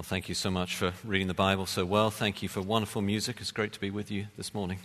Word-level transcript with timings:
Well, 0.00 0.06
thank 0.06 0.30
you 0.30 0.34
so 0.34 0.50
much 0.50 0.76
for 0.76 0.94
reading 1.04 1.28
the 1.28 1.34
Bible 1.34 1.66
so 1.66 1.84
well. 1.84 2.10
Thank 2.10 2.42
you 2.42 2.48
for 2.48 2.62
wonderful 2.62 3.02
music. 3.02 3.36
It's 3.38 3.52
great 3.52 3.74
to 3.74 3.80
be 3.80 3.90
with 3.90 4.10
you 4.10 4.28
this 4.38 4.54
morning. 4.54 4.78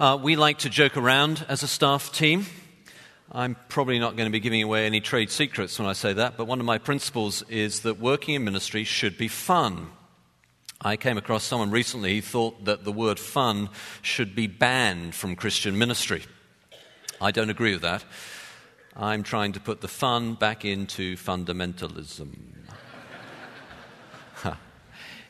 Uh, 0.00 0.18
we 0.20 0.34
like 0.34 0.58
to 0.58 0.68
joke 0.68 0.96
around 0.96 1.46
as 1.48 1.62
a 1.62 1.68
staff 1.68 2.10
team. 2.10 2.46
I'm 3.30 3.54
probably 3.68 4.00
not 4.00 4.16
going 4.16 4.26
to 4.26 4.32
be 4.32 4.40
giving 4.40 4.64
away 4.64 4.84
any 4.84 5.00
trade 5.00 5.30
secrets 5.30 5.78
when 5.78 5.86
I 5.86 5.92
say 5.92 6.12
that, 6.12 6.36
but 6.36 6.46
one 6.46 6.58
of 6.58 6.66
my 6.66 6.78
principles 6.78 7.44
is 7.48 7.82
that 7.82 8.00
working 8.00 8.34
in 8.34 8.42
ministry 8.42 8.82
should 8.82 9.16
be 9.16 9.28
fun. 9.28 9.92
I 10.80 10.96
came 10.96 11.16
across 11.16 11.44
someone 11.44 11.70
recently 11.70 12.16
who 12.16 12.22
thought 12.22 12.64
that 12.64 12.82
the 12.82 12.90
word 12.90 13.20
fun 13.20 13.68
should 14.02 14.34
be 14.34 14.48
banned 14.48 15.14
from 15.14 15.36
Christian 15.36 15.78
ministry. 15.78 16.24
I 17.20 17.30
don't 17.30 17.48
agree 17.48 17.74
with 17.74 17.82
that. 17.82 18.04
I'm 18.96 19.22
trying 19.22 19.52
to 19.52 19.60
put 19.60 19.82
the 19.82 19.86
fun 19.86 20.34
back 20.34 20.64
into 20.64 21.14
fundamentalism. 21.14 22.57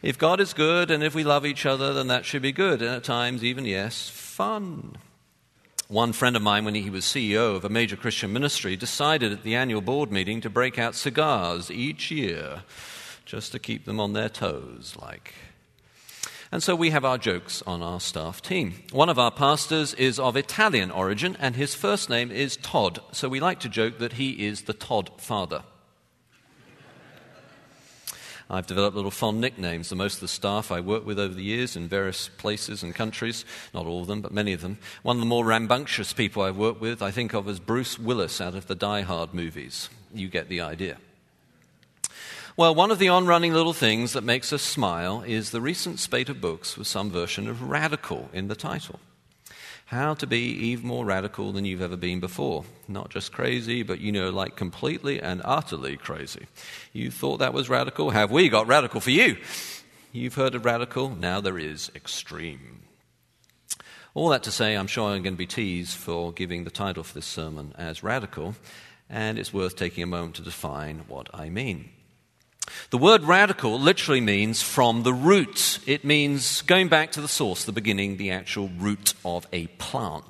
If 0.02 0.18
God 0.18 0.40
is 0.40 0.52
good 0.52 0.90
and 0.90 1.02
if 1.02 1.14
we 1.14 1.24
love 1.24 1.44
each 1.44 1.66
other, 1.66 1.92
then 1.92 2.08
that 2.08 2.24
should 2.24 2.42
be 2.42 2.52
good. 2.52 2.82
And 2.82 2.90
at 2.90 3.04
times, 3.04 3.42
even, 3.42 3.64
yes, 3.64 4.08
fun. 4.08 4.96
One 5.88 6.12
friend 6.12 6.36
of 6.36 6.42
mine, 6.42 6.64
when 6.64 6.74
he 6.74 6.90
was 6.90 7.04
CEO 7.04 7.56
of 7.56 7.64
a 7.64 7.70
major 7.70 7.96
Christian 7.96 8.32
ministry, 8.32 8.76
decided 8.76 9.32
at 9.32 9.42
the 9.42 9.54
annual 9.54 9.80
board 9.80 10.12
meeting 10.12 10.40
to 10.42 10.50
break 10.50 10.78
out 10.78 10.94
cigars 10.94 11.70
each 11.70 12.10
year 12.10 12.62
just 13.24 13.52
to 13.52 13.58
keep 13.58 13.86
them 13.86 13.98
on 13.98 14.12
their 14.12 14.28
toes, 14.28 14.96
like. 15.00 15.34
And 16.50 16.62
so 16.62 16.74
we 16.74 16.90
have 16.90 17.04
our 17.04 17.18
jokes 17.18 17.62
on 17.66 17.82
our 17.82 18.00
staff 18.00 18.40
team. 18.40 18.74
One 18.90 19.08
of 19.08 19.18
our 19.18 19.30
pastors 19.30 19.92
is 19.94 20.18
of 20.18 20.36
Italian 20.36 20.90
origin, 20.90 21.36
and 21.38 21.56
his 21.56 21.74
first 21.74 22.08
name 22.08 22.30
is 22.30 22.56
Todd. 22.56 23.00
So 23.12 23.28
we 23.28 23.40
like 23.40 23.60
to 23.60 23.68
joke 23.68 23.98
that 23.98 24.14
he 24.14 24.46
is 24.46 24.62
the 24.62 24.72
Todd 24.72 25.10
father. 25.18 25.62
I've 28.50 28.66
developed 28.66 28.96
little 28.96 29.10
fond 29.10 29.40
nicknames. 29.40 29.90
The 29.90 29.96
most 29.96 30.14
of 30.14 30.20
the 30.20 30.28
staff 30.28 30.72
I 30.72 30.80
worked 30.80 31.04
with 31.04 31.18
over 31.18 31.34
the 31.34 31.42
years 31.42 31.76
in 31.76 31.86
various 31.86 32.28
places 32.28 32.82
and 32.82 32.94
countries, 32.94 33.44
not 33.74 33.86
all 33.86 34.00
of 34.00 34.06
them, 34.06 34.22
but 34.22 34.32
many 34.32 34.54
of 34.54 34.62
them. 34.62 34.78
One 35.02 35.16
of 35.16 35.20
the 35.20 35.26
more 35.26 35.44
rambunctious 35.44 36.14
people 36.14 36.42
I've 36.42 36.56
worked 36.56 36.80
with, 36.80 37.02
I 37.02 37.10
think 37.10 37.34
of 37.34 37.46
as 37.46 37.60
Bruce 37.60 37.98
Willis 37.98 38.40
out 38.40 38.54
of 38.54 38.66
the 38.66 38.74
Die 38.74 39.02
Hard 39.02 39.34
movies. 39.34 39.90
You 40.14 40.28
get 40.28 40.48
the 40.48 40.62
idea. 40.62 40.96
Well, 42.56 42.74
one 42.74 42.90
of 42.90 42.98
the 42.98 43.08
on 43.08 43.26
running 43.26 43.52
little 43.52 43.74
things 43.74 44.14
that 44.14 44.24
makes 44.24 44.52
us 44.52 44.62
smile 44.62 45.22
is 45.26 45.50
the 45.50 45.60
recent 45.60 46.00
spate 46.00 46.28
of 46.28 46.40
books 46.40 46.76
with 46.76 46.88
some 46.88 47.10
version 47.10 47.48
of 47.48 47.62
radical 47.62 48.30
in 48.32 48.48
the 48.48 48.56
title. 48.56 48.98
How 49.88 50.12
to 50.12 50.26
be 50.26 50.40
even 50.68 50.86
more 50.86 51.06
radical 51.06 51.50
than 51.50 51.64
you've 51.64 51.80
ever 51.80 51.96
been 51.96 52.20
before. 52.20 52.64
Not 52.88 53.08
just 53.08 53.32
crazy, 53.32 53.82
but 53.82 54.00
you 54.00 54.12
know, 54.12 54.28
like 54.28 54.54
completely 54.54 55.18
and 55.18 55.40
utterly 55.46 55.96
crazy. 55.96 56.46
You 56.92 57.10
thought 57.10 57.38
that 57.38 57.54
was 57.54 57.70
radical? 57.70 58.10
Have 58.10 58.30
we 58.30 58.50
got 58.50 58.66
radical 58.66 59.00
for 59.00 59.10
you? 59.10 59.38
You've 60.12 60.34
heard 60.34 60.54
of 60.54 60.66
radical, 60.66 61.08
now 61.08 61.40
there 61.40 61.58
is 61.58 61.90
extreme. 61.94 62.82
All 64.12 64.28
that 64.28 64.42
to 64.42 64.50
say, 64.50 64.74
I'm 64.74 64.88
sure 64.88 65.08
I'm 65.08 65.22
going 65.22 65.32
to 65.32 65.38
be 65.38 65.46
teased 65.46 65.96
for 65.96 66.32
giving 66.32 66.64
the 66.64 66.70
title 66.70 67.02
for 67.02 67.14
this 67.14 67.24
sermon 67.24 67.72
as 67.78 68.02
radical, 68.02 68.56
and 69.08 69.38
it's 69.38 69.54
worth 69.54 69.74
taking 69.74 70.02
a 70.02 70.06
moment 70.06 70.34
to 70.34 70.42
define 70.42 71.04
what 71.08 71.30
I 71.32 71.48
mean. 71.48 71.88
The 72.90 72.98
word 72.98 73.24
radical 73.24 73.78
literally 73.78 74.20
means 74.20 74.62
from 74.62 75.02
the 75.02 75.12
root. 75.12 75.78
It 75.86 76.04
means 76.04 76.62
going 76.62 76.88
back 76.88 77.12
to 77.12 77.20
the 77.20 77.28
source, 77.28 77.64
the 77.64 77.72
beginning, 77.72 78.16
the 78.16 78.30
actual 78.30 78.68
root 78.78 79.14
of 79.24 79.46
a 79.52 79.66
plant. 79.78 80.24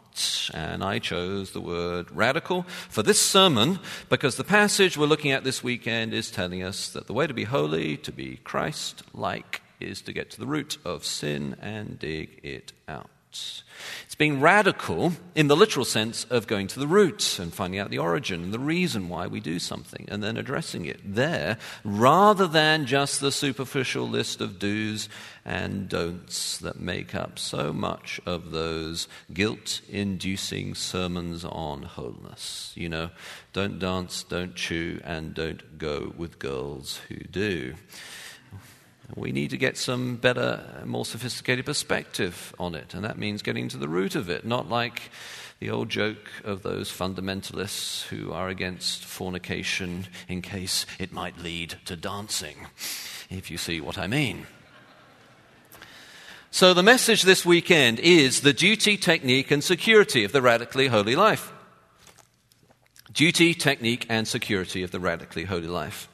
And 0.52 0.82
I 0.82 0.98
chose 0.98 1.52
the 1.52 1.60
word 1.60 2.10
radical 2.10 2.62
for 2.88 3.02
this 3.02 3.20
sermon 3.20 3.78
because 4.08 4.36
the 4.36 4.44
passage 4.44 4.98
we're 4.98 5.06
looking 5.06 5.30
at 5.30 5.44
this 5.44 5.62
weekend 5.62 6.12
is 6.12 6.30
telling 6.30 6.62
us 6.62 6.88
that 6.90 7.06
the 7.06 7.12
way 7.12 7.26
to 7.26 7.34
be 7.34 7.44
holy, 7.44 7.96
to 7.98 8.12
be 8.12 8.40
Christ 8.42 9.02
like, 9.14 9.62
is 9.80 10.00
to 10.02 10.12
get 10.12 10.30
to 10.30 10.40
the 10.40 10.46
root 10.46 10.78
of 10.84 11.04
sin 11.04 11.56
and 11.60 11.98
dig 11.98 12.40
it 12.42 12.72
out. 12.88 13.62
It's 14.04 14.14
being 14.14 14.40
radical 14.40 15.12
in 15.34 15.48
the 15.48 15.56
literal 15.56 15.84
sense 15.84 16.24
of 16.24 16.46
going 16.46 16.66
to 16.68 16.80
the 16.80 16.86
root 16.86 17.38
and 17.38 17.52
finding 17.52 17.80
out 17.80 17.90
the 17.90 17.98
origin 17.98 18.42
and 18.44 18.52
the 18.54 18.58
reason 18.58 19.08
why 19.08 19.26
we 19.26 19.40
do 19.40 19.58
something 19.58 20.06
and 20.08 20.22
then 20.22 20.36
addressing 20.36 20.86
it 20.86 21.00
there 21.04 21.58
rather 21.84 22.46
than 22.46 22.86
just 22.86 23.20
the 23.20 23.32
superficial 23.32 24.08
list 24.08 24.40
of 24.40 24.58
do's 24.58 25.08
and 25.44 25.88
don'ts 25.88 26.58
that 26.58 26.78
make 26.78 27.14
up 27.14 27.38
so 27.38 27.72
much 27.72 28.20
of 28.26 28.50
those 28.50 29.08
guilt 29.32 29.80
inducing 29.88 30.74
sermons 30.74 31.44
on 31.44 31.82
holiness. 31.84 32.72
You 32.74 32.90
know, 32.90 33.10
don't 33.52 33.78
dance, 33.78 34.24
don't 34.24 34.54
chew, 34.54 35.00
and 35.04 35.32
don't 35.34 35.78
go 35.78 36.12
with 36.16 36.38
girls 36.38 37.00
who 37.08 37.16
do. 37.16 37.74
We 39.14 39.32
need 39.32 39.50
to 39.50 39.56
get 39.56 39.78
some 39.78 40.16
better, 40.16 40.82
more 40.84 41.06
sophisticated 41.06 41.64
perspective 41.64 42.54
on 42.58 42.74
it, 42.74 42.92
and 42.92 43.04
that 43.04 43.16
means 43.18 43.42
getting 43.42 43.68
to 43.68 43.78
the 43.78 43.88
root 43.88 44.14
of 44.14 44.28
it, 44.28 44.44
not 44.44 44.68
like 44.68 45.10
the 45.60 45.70
old 45.70 45.88
joke 45.88 46.30
of 46.44 46.62
those 46.62 46.90
fundamentalists 46.90 48.04
who 48.08 48.32
are 48.32 48.48
against 48.48 49.04
fornication 49.04 50.06
in 50.28 50.42
case 50.42 50.84
it 50.98 51.10
might 51.10 51.38
lead 51.38 51.76
to 51.86 51.96
dancing, 51.96 52.66
if 53.30 53.50
you 53.50 53.56
see 53.56 53.80
what 53.80 53.98
I 53.98 54.06
mean. 54.06 54.46
So, 56.50 56.74
the 56.74 56.82
message 56.82 57.22
this 57.22 57.44
weekend 57.44 57.98
is 58.00 58.40
the 58.40 58.52
duty, 58.52 58.96
technique, 58.96 59.50
and 59.50 59.62
security 59.62 60.24
of 60.24 60.32
the 60.32 60.42
radically 60.42 60.86
holy 60.86 61.16
life. 61.16 61.52
Duty, 63.12 63.54
technique, 63.54 64.06
and 64.08 64.28
security 64.28 64.82
of 64.82 64.90
the 64.90 65.00
radically 65.00 65.44
holy 65.44 65.66
life. 65.66 66.08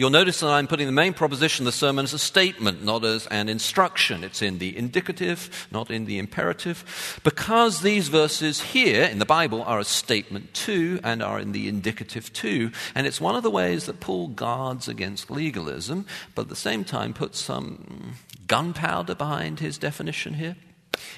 You'll 0.00 0.08
notice 0.08 0.40
that 0.40 0.48
I'm 0.48 0.66
putting 0.66 0.86
the 0.86 0.92
main 0.92 1.12
proposition 1.12 1.64
of 1.64 1.74
the 1.74 1.78
sermon 1.78 2.04
as 2.04 2.14
a 2.14 2.18
statement, 2.18 2.82
not 2.82 3.04
as 3.04 3.26
an 3.26 3.50
instruction. 3.50 4.24
It's 4.24 4.40
in 4.40 4.56
the 4.56 4.74
indicative, 4.74 5.68
not 5.70 5.90
in 5.90 6.06
the 6.06 6.18
imperative, 6.18 7.20
because 7.22 7.82
these 7.82 8.08
verses 8.08 8.62
here 8.62 9.02
in 9.04 9.18
the 9.18 9.26
Bible 9.26 9.62
are 9.62 9.78
a 9.78 9.84
statement 9.84 10.54
too 10.54 11.00
and 11.04 11.22
are 11.22 11.38
in 11.38 11.52
the 11.52 11.68
indicative 11.68 12.32
too. 12.32 12.70
And 12.94 13.06
it's 13.06 13.20
one 13.20 13.36
of 13.36 13.42
the 13.42 13.50
ways 13.50 13.84
that 13.84 14.00
Paul 14.00 14.28
guards 14.28 14.88
against 14.88 15.30
legalism, 15.30 16.06
but 16.34 16.42
at 16.44 16.48
the 16.48 16.56
same 16.56 16.82
time 16.82 17.12
puts 17.12 17.38
some 17.38 18.14
gunpowder 18.46 19.14
behind 19.14 19.60
his 19.60 19.76
definition 19.76 20.32
here. 20.32 20.56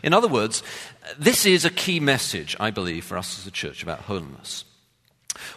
In 0.03 0.12
other 0.12 0.26
words, 0.26 0.64
this 1.16 1.47
is 1.47 1.64
a 1.64 1.70
key 1.70 2.00
message, 2.00 2.56
I 2.59 2.72
believe, 2.72 3.04
for 3.04 3.16
us 3.16 3.38
as 3.38 3.47
a 3.47 3.53
church 3.53 3.84
about 3.84 4.00
holiness. 4.00 4.64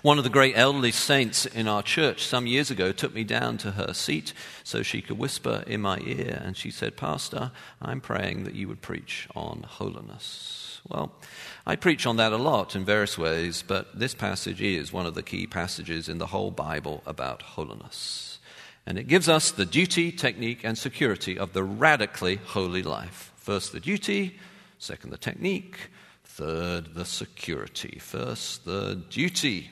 One 0.01 0.17
of 0.17 0.23
the 0.23 0.29
great 0.29 0.57
elderly 0.57 0.91
saints 0.91 1.45
in 1.45 1.67
our 1.67 1.83
church 1.83 2.25
some 2.25 2.47
years 2.47 2.71
ago 2.71 2.91
took 2.91 3.13
me 3.13 3.23
down 3.23 3.57
to 3.59 3.71
her 3.71 3.93
seat 3.93 4.33
so 4.63 4.83
she 4.83 5.01
could 5.01 5.17
whisper 5.17 5.63
in 5.67 5.81
my 5.81 5.99
ear, 5.99 6.41
and 6.43 6.55
she 6.55 6.71
said, 6.71 6.97
Pastor, 6.97 7.51
I'm 7.81 8.01
praying 8.01 8.43
that 8.43 8.55
you 8.55 8.67
would 8.67 8.81
preach 8.81 9.27
on 9.35 9.63
holiness. 9.67 10.81
Well, 10.87 11.13
I 11.65 11.75
preach 11.75 12.05
on 12.05 12.17
that 12.17 12.31
a 12.31 12.37
lot 12.37 12.75
in 12.75 12.85
various 12.85 13.17
ways, 13.17 13.63
but 13.67 13.97
this 13.97 14.13
passage 14.13 14.61
is 14.61 14.93
one 14.93 15.07
of 15.07 15.15
the 15.15 15.23
key 15.23 15.47
passages 15.47 16.07
in 16.07 16.19
the 16.19 16.27
whole 16.27 16.51
Bible 16.51 17.01
about 17.05 17.41
holiness. 17.41 18.37
And 18.85 18.99
it 18.99 19.07
gives 19.07 19.27
us 19.27 19.49
the 19.49 19.65
duty, 19.65 20.11
technique, 20.11 20.59
and 20.63 20.77
security 20.77 21.39
of 21.39 21.53
the 21.53 21.63
radically 21.63 22.35
holy 22.35 22.83
life. 22.83 23.31
First, 23.35 23.71
the 23.71 23.79
duty, 23.79 24.37
second, 24.77 25.09
the 25.09 25.17
technique, 25.17 25.89
Third, 26.35 26.95
the 26.95 27.05
security. 27.05 27.97
First, 28.01 28.65
the 28.65 29.01
duty. 29.09 29.69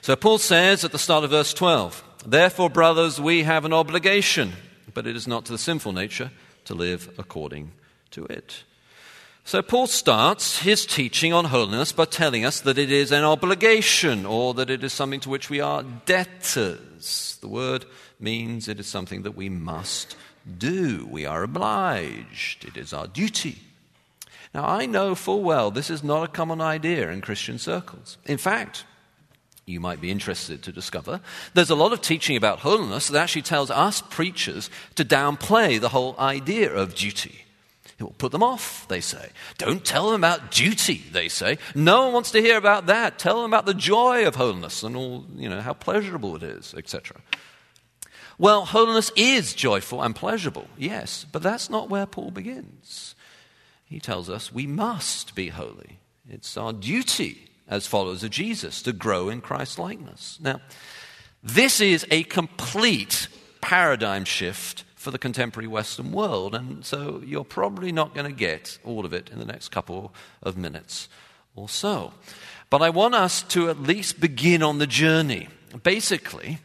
So 0.00 0.16
Paul 0.16 0.38
says 0.38 0.84
at 0.84 0.92
the 0.92 0.98
start 0.98 1.22
of 1.22 1.28
verse 1.28 1.52
12, 1.52 2.02
Therefore, 2.24 2.70
brothers, 2.70 3.20
we 3.20 3.42
have 3.42 3.66
an 3.66 3.74
obligation, 3.74 4.54
but 4.94 5.06
it 5.06 5.14
is 5.14 5.28
not 5.28 5.44
to 5.44 5.52
the 5.52 5.58
sinful 5.58 5.92
nature 5.92 6.30
to 6.64 6.74
live 6.74 7.14
according 7.18 7.72
to 8.12 8.24
it. 8.24 8.64
So 9.44 9.60
Paul 9.60 9.86
starts 9.86 10.60
his 10.60 10.86
teaching 10.86 11.34
on 11.34 11.44
holiness 11.44 11.92
by 11.92 12.06
telling 12.06 12.46
us 12.46 12.60
that 12.60 12.78
it 12.78 12.90
is 12.90 13.12
an 13.12 13.24
obligation 13.24 14.24
or 14.24 14.54
that 14.54 14.70
it 14.70 14.82
is 14.82 14.94
something 14.94 15.20
to 15.20 15.28
which 15.28 15.50
we 15.50 15.60
are 15.60 15.82
debtors. 16.06 17.36
The 17.42 17.48
word 17.48 17.84
means 18.18 18.66
it 18.66 18.80
is 18.80 18.86
something 18.86 19.24
that 19.24 19.36
we 19.36 19.50
must 19.50 20.16
do. 20.56 21.06
We 21.10 21.26
are 21.26 21.42
obliged. 21.42 22.64
It 22.64 22.78
is 22.78 22.94
our 22.94 23.06
duty. 23.06 23.58
Now, 24.54 24.66
I 24.66 24.86
know 24.86 25.14
full 25.14 25.42
well 25.42 25.70
this 25.70 25.90
is 25.90 26.04
not 26.04 26.24
a 26.24 26.32
common 26.32 26.60
idea 26.60 27.10
in 27.10 27.20
Christian 27.20 27.58
circles. 27.58 28.18
In 28.26 28.38
fact, 28.38 28.84
you 29.64 29.80
might 29.80 30.00
be 30.00 30.10
interested 30.10 30.62
to 30.62 30.72
discover, 30.72 31.20
there's 31.54 31.70
a 31.70 31.74
lot 31.74 31.92
of 31.92 32.00
teaching 32.00 32.36
about 32.36 32.60
holiness 32.60 33.08
that 33.08 33.22
actually 33.22 33.42
tells 33.42 33.70
us 33.70 34.02
preachers 34.02 34.68
to 34.96 35.04
downplay 35.04 35.80
the 35.80 35.90
whole 35.90 36.16
idea 36.18 36.72
of 36.72 36.94
duty. 36.94 37.44
It 37.98 38.02
will 38.02 38.14
put 38.18 38.32
them 38.32 38.42
off, 38.42 38.88
they 38.88 39.00
say. 39.00 39.30
Don't 39.58 39.84
tell 39.84 40.10
them 40.10 40.20
about 40.20 40.50
duty, 40.50 41.04
they 41.12 41.28
say. 41.28 41.58
No 41.74 42.04
one 42.04 42.12
wants 42.14 42.32
to 42.32 42.42
hear 42.42 42.56
about 42.56 42.86
that. 42.86 43.18
Tell 43.18 43.36
them 43.36 43.50
about 43.50 43.64
the 43.64 43.74
joy 43.74 44.26
of 44.26 44.34
holiness 44.34 44.82
and 44.82 44.96
all, 44.96 45.24
you 45.36 45.48
know, 45.48 45.60
how 45.60 45.72
pleasurable 45.72 46.34
it 46.34 46.42
is, 46.42 46.74
etc. 46.76 47.20
Well, 48.38 48.64
holiness 48.64 49.12
is 49.14 49.54
joyful 49.54 50.02
and 50.02 50.16
pleasurable, 50.16 50.66
yes, 50.76 51.24
but 51.30 51.42
that's 51.42 51.70
not 51.70 51.88
where 51.88 52.06
Paul 52.06 52.32
begins. 52.32 53.11
He 53.92 54.00
tells 54.00 54.30
us 54.30 54.50
we 54.50 54.66
must 54.66 55.34
be 55.34 55.48
holy. 55.48 55.98
It's 56.26 56.56
our 56.56 56.72
duty 56.72 57.50
as 57.68 57.86
followers 57.86 58.24
of 58.24 58.30
Jesus 58.30 58.80
to 58.82 58.92
grow 58.94 59.28
in 59.28 59.42
Christ 59.42 59.78
likeness. 59.78 60.38
Now, 60.40 60.62
this 61.42 61.78
is 61.78 62.06
a 62.10 62.22
complete 62.22 63.28
paradigm 63.60 64.24
shift 64.24 64.84
for 64.94 65.10
the 65.10 65.18
contemporary 65.18 65.66
Western 65.68 66.10
world. 66.10 66.54
And 66.54 66.86
so 66.86 67.22
you're 67.22 67.44
probably 67.44 67.92
not 67.92 68.14
going 68.14 68.24
to 68.24 68.32
get 68.32 68.78
all 68.82 69.04
of 69.04 69.12
it 69.12 69.28
in 69.30 69.38
the 69.38 69.44
next 69.44 69.68
couple 69.68 70.14
of 70.42 70.56
minutes 70.56 71.10
or 71.54 71.68
so. 71.68 72.14
But 72.70 72.80
I 72.80 72.88
want 72.88 73.14
us 73.14 73.42
to 73.42 73.68
at 73.68 73.82
least 73.82 74.20
begin 74.20 74.62
on 74.62 74.78
the 74.78 74.86
journey. 74.86 75.48
Basically, 75.82 76.60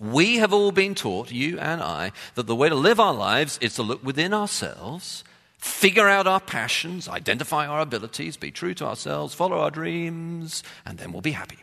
we 0.00 0.38
have 0.38 0.52
all 0.52 0.72
been 0.72 0.96
taught, 0.96 1.30
you 1.30 1.60
and 1.60 1.80
I, 1.80 2.10
that 2.34 2.48
the 2.48 2.56
way 2.56 2.68
to 2.68 2.74
live 2.74 2.98
our 2.98 3.14
lives 3.14 3.58
is 3.60 3.74
to 3.74 3.84
look 3.84 4.04
within 4.04 4.34
ourselves, 4.34 5.22
figure 5.58 6.08
out 6.08 6.26
our 6.26 6.40
passions, 6.40 7.08
identify 7.08 7.66
our 7.66 7.80
abilities, 7.80 8.36
be 8.36 8.50
true 8.50 8.74
to 8.74 8.86
ourselves, 8.86 9.34
follow 9.34 9.58
our 9.58 9.70
dreams, 9.70 10.62
and 10.86 10.98
then 10.98 11.12
we'll 11.12 11.20
be 11.20 11.32
happy. 11.32 11.58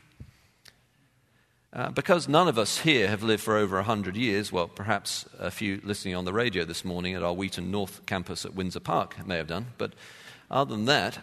Uh, 1.74 1.90
because 1.90 2.30
none 2.30 2.48
of 2.48 2.58
us 2.58 2.80
here 2.80 3.10
have 3.10 3.22
lived 3.22 3.44
for 3.44 3.58
over 3.58 3.76
100 3.78 4.16
years, 4.16 4.50
well, 4.50 4.68
perhaps 4.68 5.26
a 5.40 5.52
few 5.52 5.82
listening 5.84 6.16
on 6.16 6.24
the 6.24 6.32
radio 6.32 6.64
this 6.64 6.86
morning 6.86 7.16
at 7.16 7.24
our 7.24 7.34
Wheaton 7.34 7.70
North 7.70 8.06
campus 8.06 8.46
at 8.46 8.56
Windsor 8.56 8.80
Park 8.80 9.28
may 9.28 9.36
have 9.36 9.48
done, 9.48 9.68
but 9.78 9.92
other 10.50 10.74
than 10.74 10.86
that, 10.86 11.20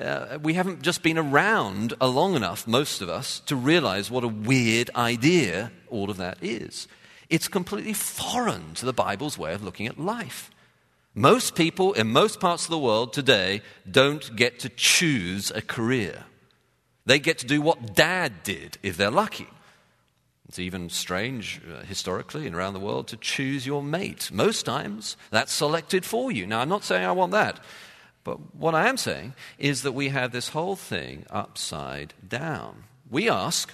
uh, 0.00 0.38
we 0.40 0.54
haven't 0.54 0.82
just 0.82 1.02
been 1.02 1.18
around 1.18 1.94
long 2.00 2.36
enough, 2.36 2.66
most 2.68 3.00
of 3.02 3.08
us, 3.08 3.40
to 3.40 3.56
realize 3.56 4.08
what 4.08 4.22
a 4.22 4.28
weird 4.28 4.90
idea 4.94 5.72
all 5.88 6.10
of 6.10 6.16
that 6.18 6.38
is. 6.40 6.86
It's 7.28 7.48
completely 7.48 7.92
foreign 7.92 8.74
to 8.74 8.86
the 8.86 8.92
Bible's 8.92 9.36
way 9.36 9.52
of 9.52 9.64
looking 9.64 9.88
at 9.88 9.98
life. 9.98 10.50
Most 11.18 11.56
people 11.56 11.94
in 11.94 12.12
most 12.12 12.38
parts 12.38 12.62
of 12.62 12.70
the 12.70 12.78
world 12.78 13.12
today 13.12 13.60
don't 13.90 14.36
get 14.36 14.60
to 14.60 14.68
choose 14.68 15.50
a 15.50 15.60
career. 15.60 16.26
They 17.06 17.18
get 17.18 17.38
to 17.38 17.46
do 17.46 17.60
what 17.60 17.96
dad 17.96 18.44
did 18.44 18.78
if 18.84 18.96
they're 18.96 19.10
lucky. 19.10 19.48
It's 20.48 20.60
even 20.60 20.88
strange 20.90 21.60
uh, 21.68 21.82
historically 21.82 22.46
and 22.46 22.54
around 22.54 22.74
the 22.74 22.78
world 22.78 23.08
to 23.08 23.16
choose 23.16 23.66
your 23.66 23.82
mate. 23.82 24.30
Most 24.32 24.64
times 24.64 25.16
that's 25.32 25.52
selected 25.52 26.04
for 26.04 26.30
you. 26.30 26.46
Now, 26.46 26.60
I'm 26.60 26.68
not 26.68 26.84
saying 26.84 27.04
I 27.04 27.10
want 27.10 27.32
that, 27.32 27.58
but 28.22 28.54
what 28.54 28.76
I 28.76 28.86
am 28.86 28.96
saying 28.96 29.34
is 29.58 29.82
that 29.82 29.94
we 29.94 30.10
have 30.10 30.30
this 30.30 30.50
whole 30.50 30.76
thing 30.76 31.26
upside 31.30 32.14
down. 32.28 32.84
We 33.10 33.28
ask, 33.28 33.72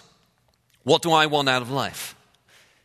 What 0.82 1.02
do 1.02 1.12
I 1.12 1.26
want 1.26 1.50
out 1.50 1.60
of 1.60 1.70
life? 1.70 2.16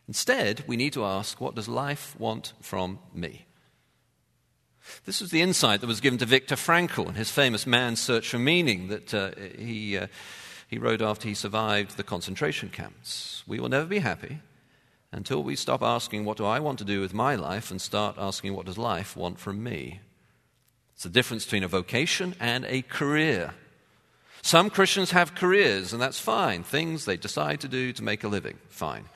Instead, 0.06 0.64
we 0.66 0.76
need 0.76 0.92
to 0.92 1.04
ask, 1.06 1.40
What 1.40 1.54
does 1.54 1.66
life 1.66 2.14
want 2.18 2.52
from 2.60 2.98
me? 3.14 3.46
This 5.04 5.20
was 5.20 5.30
the 5.30 5.42
insight 5.42 5.80
that 5.80 5.86
was 5.86 6.00
given 6.00 6.18
to 6.18 6.26
Viktor 6.26 6.56
Frankl 6.56 7.08
in 7.08 7.14
his 7.14 7.30
famous 7.30 7.66
Man's 7.66 8.00
Search 8.00 8.28
for 8.28 8.38
Meaning 8.38 8.88
that 8.88 9.14
uh, 9.14 9.30
he. 9.58 9.98
Uh, 9.98 10.06
he 10.70 10.78
wrote 10.78 11.02
after 11.02 11.26
he 11.26 11.34
survived 11.34 11.96
the 11.96 12.04
concentration 12.04 12.68
camps. 12.68 13.42
We 13.44 13.58
will 13.58 13.68
never 13.68 13.86
be 13.86 13.98
happy 13.98 14.38
until 15.10 15.42
we 15.42 15.56
stop 15.56 15.82
asking, 15.82 16.24
What 16.24 16.36
do 16.36 16.44
I 16.44 16.60
want 16.60 16.78
to 16.78 16.84
do 16.84 17.00
with 17.00 17.12
my 17.12 17.34
life? 17.34 17.72
and 17.72 17.80
start 17.80 18.14
asking, 18.16 18.54
What 18.54 18.66
does 18.66 18.78
life 18.78 19.16
want 19.16 19.40
from 19.40 19.64
me? 19.64 19.98
It's 20.94 21.02
the 21.02 21.08
difference 21.08 21.44
between 21.44 21.64
a 21.64 21.68
vocation 21.68 22.36
and 22.38 22.64
a 22.66 22.82
career. 22.82 23.54
Some 24.42 24.70
Christians 24.70 25.10
have 25.10 25.34
careers, 25.34 25.92
and 25.92 26.00
that's 26.00 26.20
fine, 26.20 26.62
things 26.62 27.04
they 27.04 27.16
decide 27.16 27.60
to 27.62 27.68
do 27.68 27.92
to 27.92 28.04
make 28.04 28.22
a 28.22 28.28
living. 28.28 28.58
Fine. 28.68 29.06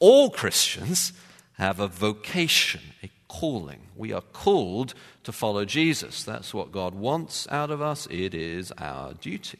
All 0.00 0.30
Christians 0.30 1.12
have 1.58 1.78
a 1.78 1.86
vocation, 1.86 2.80
a 3.04 3.10
calling. 3.28 3.80
We 3.94 4.12
are 4.12 4.22
called 4.22 4.94
to 5.24 5.32
follow 5.32 5.64
Jesus. 5.64 6.24
That's 6.24 6.52
what 6.52 6.72
God 6.72 6.94
wants 6.94 7.46
out 7.50 7.70
of 7.70 7.80
us, 7.80 8.08
it 8.10 8.34
is 8.34 8.72
our 8.78 9.14
duty. 9.14 9.58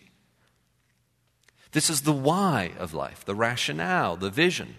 This 1.72 1.90
is 1.90 2.02
the 2.02 2.12
why 2.12 2.72
of 2.78 2.94
life, 2.94 3.24
the 3.24 3.34
rationale, 3.34 4.16
the 4.16 4.30
vision. 4.30 4.74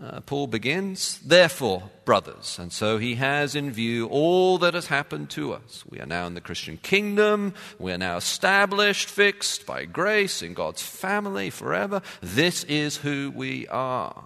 Uh, 0.00 0.20
Paul 0.20 0.46
begins, 0.46 1.18
therefore, 1.18 1.90
brothers. 2.06 2.58
And 2.58 2.72
so 2.72 2.96
he 2.96 3.16
has 3.16 3.54
in 3.54 3.70
view 3.70 4.06
all 4.06 4.56
that 4.58 4.72
has 4.72 4.86
happened 4.86 5.28
to 5.30 5.52
us. 5.52 5.84
We 5.86 6.00
are 6.00 6.06
now 6.06 6.26
in 6.26 6.34
the 6.34 6.40
Christian 6.40 6.78
kingdom. 6.78 7.52
We 7.78 7.92
are 7.92 7.98
now 7.98 8.16
established, 8.16 9.10
fixed 9.10 9.66
by 9.66 9.84
grace 9.84 10.40
in 10.40 10.54
God's 10.54 10.80
family 10.80 11.50
forever. 11.50 12.00
This 12.22 12.64
is 12.64 12.98
who 12.98 13.32
we 13.34 13.68
are. 13.68 14.24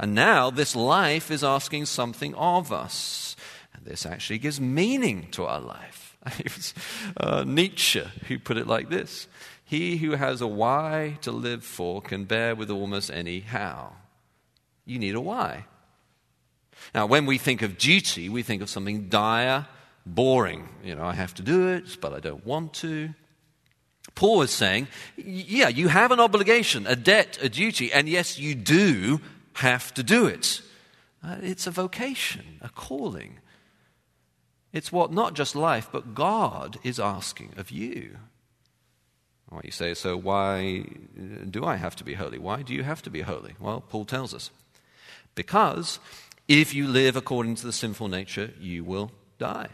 And 0.00 0.14
now 0.14 0.48
this 0.50 0.74
life 0.74 1.30
is 1.30 1.44
asking 1.44 1.84
something 1.84 2.34
of 2.34 2.72
us. 2.72 3.36
And 3.74 3.84
this 3.84 4.06
actually 4.06 4.38
gives 4.38 4.58
meaning 4.58 5.28
to 5.32 5.44
our 5.44 5.60
life. 5.60 6.16
It 6.38 6.54
was 6.56 6.74
uh, 7.16 7.44
Nietzsche 7.46 8.04
who 8.26 8.38
put 8.38 8.56
it 8.56 8.66
like 8.66 8.90
this 8.90 9.28
he 9.70 9.98
who 9.98 10.12
has 10.16 10.40
a 10.40 10.48
why 10.48 11.16
to 11.20 11.30
live 11.30 11.62
for 11.62 12.02
can 12.02 12.24
bear 12.24 12.56
with 12.56 12.70
almost 12.70 13.08
any 13.08 13.38
how. 13.38 13.92
You 14.84 14.98
need 14.98 15.14
a 15.14 15.20
why. 15.20 15.66
Now, 16.92 17.06
when 17.06 17.24
we 17.24 17.38
think 17.38 17.62
of 17.62 17.78
duty, 17.78 18.28
we 18.28 18.42
think 18.42 18.62
of 18.62 18.68
something 18.68 19.08
dire, 19.08 19.68
boring. 20.04 20.68
You 20.82 20.96
know, 20.96 21.04
I 21.04 21.12
have 21.12 21.34
to 21.34 21.42
do 21.42 21.68
it, 21.68 22.00
but 22.00 22.12
I 22.12 22.18
don't 22.18 22.44
want 22.44 22.74
to. 22.82 23.10
Paul 24.16 24.42
is 24.42 24.50
saying, 24.50 24.88
yeah, 25.16 25.68
you 25.68 25.86
have 25.86 26.10
an 26.10 26.18
obligation, 26.18 26.88
a 26.88 26.96
debt, 26.96 27.38
a 27.40 27.48
duty, 27.48 27.92
and 27.92 28.08
yes, 28.08 28.40
you 28.40 28.56
do 28.56 29.20
have 29.60 29.94
to 29.94 30.02
do 30.02 30.26
it. 30.26 30.62
Uh, 31.22 31.36
it's 31.42 31.66
a 31.66 31.70
vocation, 31.70 32.58
a 32.60 32.68
calling. 32.68 33.38
It's 34.72 34.92
what 34.92 35.12
not 35.12 35.34
just 35.34 35.54
life, 35.54 35.88
but 35.92 36.14
God 36.14 36.78
is 36.82 36.98
asking 36.98 37.54
of 37.56 37.70
you. 37.70 38.16
Well, 39.50 39.60
you 39.64 39.72
say, 39.72 39.94
so 39.94 40.16
why 40.16 40.84
do 41.50 41.64
I 41.64 41.76
have 41.76 41.96
to 41.96 42.04
be 42.04 42.14
holy? 42.14 42.38
Why 42.38 42.62
do 42.62 42.72
you 42.72 42.84
have 42.84 43.02
to 43.02 43.10
be 43.10 43.22
holy? 43.22 43.54
Well, 43.58 43.80
Paul 43.80 44.04
tells 44.04 44.32
us. 44.32 44.50
Because 45.34 45.98
if 46.46 46.74
you 46.74 46.86
live 46.86 47.16
according 47.16 47.56
to 47.56 47.66
the 47.66 47.72
sinful 47.72 48.08
nature, 48.08 48.52
you 48.60 48.84
will 48.84 49.10
die. 49.38 49.68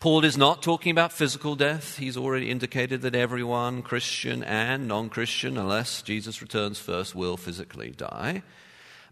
Paul 0.00 0.24
is 0.24 0.36
not 0.36 0.62
talking 0.62 0.90
about 0.90 1.12
physical 1.12 1.56
death. 1.56 1.98
He's 1.98 2.16
already 2.16 2.50
indicated 2.50 3.02
that 3.02 3.14
everyone, 3.14 3.82
Christian 3.82 4.42
and 4.42 4.88
non 4.88 5.08
Christian, 5.08 5.56
unless 5.56 6.02
Jesus 6.02 6.42
returns 6.42 6.78
first, 6.78 7.14
will 7.14 7.36
physically 7.36 7.90
die. 7.90 8.42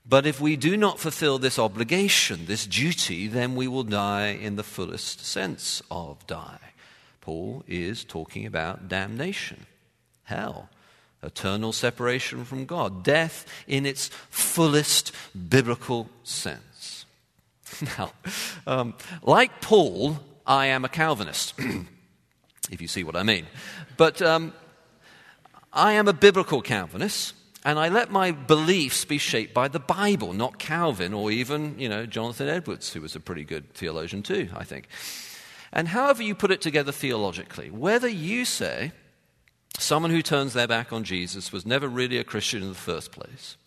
But 0.08 0.26
if 0.26 0.40
we 0.40 0.56
do 0.56 0.76
not 0.76 0.98
fulfill 0.98 1.38
this 1.38 1.58
obligation, 1.58 2.46
this 2.46 2.66
duty, 2.66 3.28
then 3.28 3.54
we 3.54 3.68
will 3.68 3.84
die 3.84 4.28
in 4.28 4.56
the 4.56 4.62
fullest 4.62 5.24
sense 5.24 5.82
of 5.90 6.26
die. 6.26 6.58
Paul 7.20 7.62
is 7.68 8.02
talking 8.04 8.46
about 8.46 8.88
damnation, 8.88 9.66
hell, 10.24 10.70
eternal 11.22 11.72
separation 11.72 12.44
from 12.44 12.64
God, 12.64 13.04
death 13.04 13.46
in 13.68 13.84
its 13.84 14.08
fullest 14.30 15.12
biblical 15.48 16.08
sense. 16.24 17.04
Now, 17.96 18.12
um, 18.66 18.94
like 19.22 19.60
Paul, 19.60 20.18
I 20.50 20.66
am 20.66 20.84
a 20.84 20.88
Calvinist, 20.88 21.54
if 22.72 22.82
you 22.82 22.88
see 22.88 23.04
what 23.04 23.14
I 23.14 23.22
mean. 23.22 23.46
But 23.96 24.20
um, 24.20 24.52
I 25.72 25.92
am 25.92 26.08
a 26.08 26.12
biblical 26.12 26.60
Calvinist. 26.60 27.34
And 27.62 27.78
I 27.78 27.90
let 27.90 28.10
my 28.10 28.32
beliefs 28.32 29.04
be 29.04 29.18
shaped 29.18 29.52
by 29.52 29.68
the 29.68 29.78
Bible, 29.78 30.32
not 30.32 30.58
Calvin 30.58 31.12
or 31.12 31.30
even, 31.30 31.78
you 31.78 31.90
know, 31.90 32.06
Jonathan 32.06 32.48
Edwards, 32.48 32.90
who 32.90 33.02
was 33.02 33.14
a 33.14 33.20
pretty 33.20 33.44
good 33.44 33.74
theologian 33.74 34.22
too, 34.22 34.48
I 34.56 34.64
think. 34.64 34.88
And 35.70 35.86
however 35.88 36.22
you 36.22 36.34
put 36.34 36.50
it 36.50 36.62
together 36.62 36.90
theologically, 36.90 37.70
whether 37.70 38.08
you 38.08 38.46
say 38.46 38.92
someone 39.78 40.10
who 40.10 40.22
turns 40.22 40.54
their 40.54 40.66
back 40.66 40.90
on 40.90 41.04
Jesus 41.04 41.52
was 41.52 41.66
never 41.66 41.86
really 41.86 42.16
a 42.16 42.24
Christian 42.24 42.62
in 42.62 42.70
the 42.70 42.74
first 42.74 43.12
place, 43.12 43.58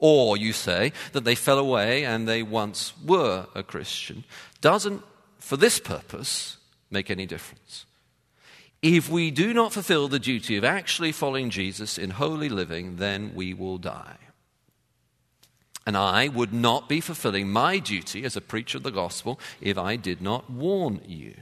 or 0.00 0.36
you 0.36 0.52
say 0.52 0.92
that 1.12 1.22
they 1.24 1.36
fell 1.36 1.60
away 1.60 2.04
and 2.04 2.26
they 2.26 2.42
once 2.42 2.94
were 3.06 3.46
a 3.54 3.62
Christian, 3.62 4.24
doesn't, 4.60 5.04
for 5.40 5.56
this 5.56 5.80
purpose, 5.80 6.58
make 6.90 7.10
any 7.10 7.26
difference. 7.26 7.86
If 8.82 9.10
we 9.10 9.30
do 9.30 9.52
not 9.52 9.72
fulfill 9.72 10.08
the 10.08 10.18
duty 10.18 10.56
of 10.56 10.64
actually 10.64 11.12
following 11.12 11.50
Jesus 11.50 11.98
in 11.98 12.10
holy 12.10 12.48
living, 12.48 12.96
then 12.96 13.32
we 13.34 13.52
will 13.52 13.78
die 13.78 14.16
and 15.86 15.96
I 15.96 16.28
would 16.28 16.52
not 16.52 16.88
be 16.88 17.00
fulfilling 17.00 17.50
my 17.50 17.78
duty 17.78 18.24
as 18.24 18.36
a 18.36 18.40
preacher 18.40 18.78
of 18.78 18.84
the 18.84 18.90
gospel 18.90 19.40
if 19.60 19.78
I 19.78 19.96
did 19.96 20.20
not 20.20 20.50
warn 20.50 21.00
you. 21.06 21.34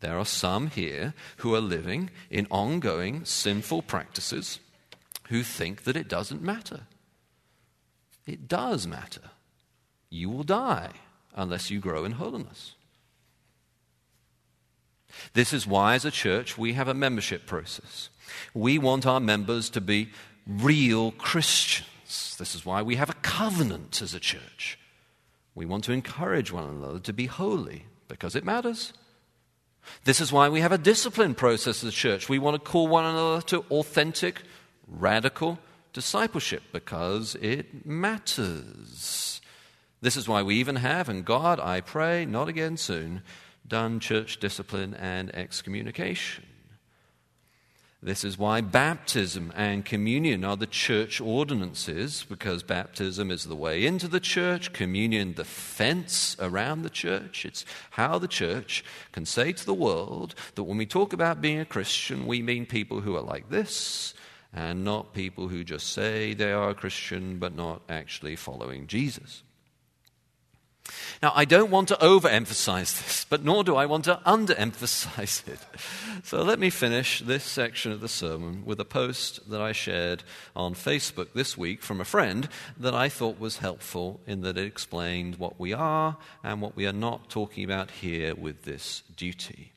There 0.00 0.18
are 0.18 0.24
some 0.24 0.68
here 0.68 1.14
who 1.36 1.54
are 1.54 1.60
living 1.60 2.10
in 2.30 2.48
ongoing 2.50 3.24
sinful 3.24 3.82
practices 3.82 4.58
who 5.28 5.42
think 5.42 5.84
that 5.84 5.96
it 5.96 6.08
doesn't 6.08 6.42
matter. 6.42 6.82
It 8.26 8.48
does 8.48 8.86
matter. 8.86 9.30
You 10.10 10.30
will 10.30 10.42
die 10.42 10.90
unless 11.36 11.70
you 11.70 11.80
grow 11.80 12.04
in 12.04 12.12
holiness. 12.12 12.74
This 15.32 15.52
is 15.52 15.66
why, 15.66 15.94
as 15.94 16.04
a 16.04 16.10
church, 16.10 16.56
we 16.58 16.74
have 16.74 16.88
a 16.88 16.94
membership 16.94 17.46
process. 17.46 18.08
We 18.52 18.78
want 18.78 19.06
our 19.06 19.20
members 19.20 19.70
to 19.70 19.80
be 19.80 20.10
real 20.46 21.12
Christians 21.12 21.88
this 22.38 22.54
is 22.54 22.66
why 22.66 22.82
we 22.82 22.96
have 22.96 23.10
a 23.10 23.14
covenant 23.14 24.02
as 24.02 24.14
a 24.14 24.20
church. 24.20 24.78
We 25.54 25.66
want 25.66 25.84
to 25.84 25.92
encourage 25.92 26.52
one 26.52 26.68
another 26.68 26.98
to 27.00 27.12
be 27.12 27.26
holy 27.26 27.86
because 28.08 28.34
it 28.34 28.44
matters. 28.44 28.92
This 30.04 30.20
is 30.20 30.32
why 30.32 30.48
we 30.48 30.60
have 30.60 30.72
a 30.72 30.78
discipline 30.78 31.34
process 31.34 31.84
as 31.84 31.90
a 31.90 31.96
church. 31.96 32.28
We 32.28 32.38
want 32.38 32.54
to 32.54 32.70
call 32.70 32.88
one 32.88 33.04
another 33.04 33.42
to 33.42 33.64
authentic, 33.70 34.42
radical 34.86 35.58
discipleship 35.92 36.62
because 36.72 37.36
it 37.36 37.86
matters. 37.86 39.40
This 40.00 40.16
is 40.16 40.28
why 40.28 40.42
we 40.42 40.56
even 40.56 40.76
have, 40.76 41.08
and 41.08 41.24
God, 41.24 41.60
I 41.60 41.80
pray, 41.80 42.24
not 42.24 42.48
again 42.48 42.76
soon, 42.76 43.22
done 43.66 44.00
church 44.00 44.38
discipline 44.38 44.94
and 44.94 45.34
excommunication. 45.34 46.44
This 48.02 48.22
is 48.22 48.36
why 48.36 48.60
baptism 48.60 49.50
and 49.56 49.82
communion 49.82 50.44
are 50.44 50.58
the 50.58 50.66
church 50.66 51.22
ordinances, 51.22 52.26
because 52.28 52.62
baptism 52.62 53.30
is 53.30 53.44
the 53.44 53.56
way 53.56 53.86
into 53.86 54.08
the 54.08 54.20
church, 54.20 54.74
communion 54.74 55.32
the 55.34 55.44
fence 55.44 56.36
around 56.38 56.82
the 56.82 56.90
church. 56.90 57.46
It's 57.46 57.64
how 57.92 58.18
the 58.18 58.28
church 58.28 58.84
can 59.12 59.24
say 59.24 59.52
to 59.52 59.64
the 59.64 59.72
world 59.72 60.34
that 60.54 60.64
when 60.64 60.76
we 60.76 60.84
talk 60.84 61.14
about 61.14 61.40
being 61.40 61.60
a 61.60 61.64
Christian, 61.64 62.26
we 62.26 62.42
mean 62.42 62.66
people 62.66 63.00
who 63.00 63.16
are 63.16 63.22
like 63.22 63.48
this, 63.48 64.12
and 64.52 64.84
not 64.84 65.14
people 65.14 65.48
who 65.48 65.64
just 65.64 65.94
say 65.94 66.34
they 66.34 66.52
are 66.52 66.68
a 66.68 66.74
Christian 66.74 67.38
but 67.38 67.56
not 67.56 67.80
actually 67.88 68.36
following 68.36 68.86
Jesus. 68.86 69.42
Now, 71.22 71.32
I 71.34 71.46
don't 71.46 71.70
want 71.70 71.88
to 71.88 71.94
overemphasize 71.96 73.02
this, 73.02 73.24
but 73.28 73.42
nor 73.42 73.64
do 73.64 73.74
I 73.74 73.86
want 73.86 74.04
to 74.04 74.20
underemphasize 74.26 75.48
it. 75.48 75.60
So 76.24 76.42
let 76.42 76.58
me 76.58 76.68
finish 76.68 77.20
this 77.20 77.44
section 77.44 77.90
of 77.90 78.00
the 78.00 78.08
sermon 78.08 78.64
with 78.66 78.78
a 78.80 78.84
post 78.84 79.48
that 79.48 79.62
I 79.62 79.72
shared 79.72 80.24
on 80.54 80.74
Facebook 80.74 81.32
this 81.32 81.56
week 81.56 81.82
from 81.82 82.00
a 82.00 82.04
friend 82.04 82.48
that 82.76 82.94
I 82.94 83.08
thought 83.08 83.40
was 83.40 83.58
helpful 83.58 84.20
in 84.26 84.42
that 84.42 84.58
it 84.58 84.66
explained 84.66 85.36
what 85.36 85.58
we 85.58 85.72
are 85.72 86.18
and 86.42 86.60
what 86.60 86.76
we 86.76 86.86
are 86.86 86.92
not 86.92 87.30
talking 87.30 87.64
about 87.64 87.90
here 87.90 88.34
with 88.34 88.64
this 88.64 89.02
duty. 89.16 89.72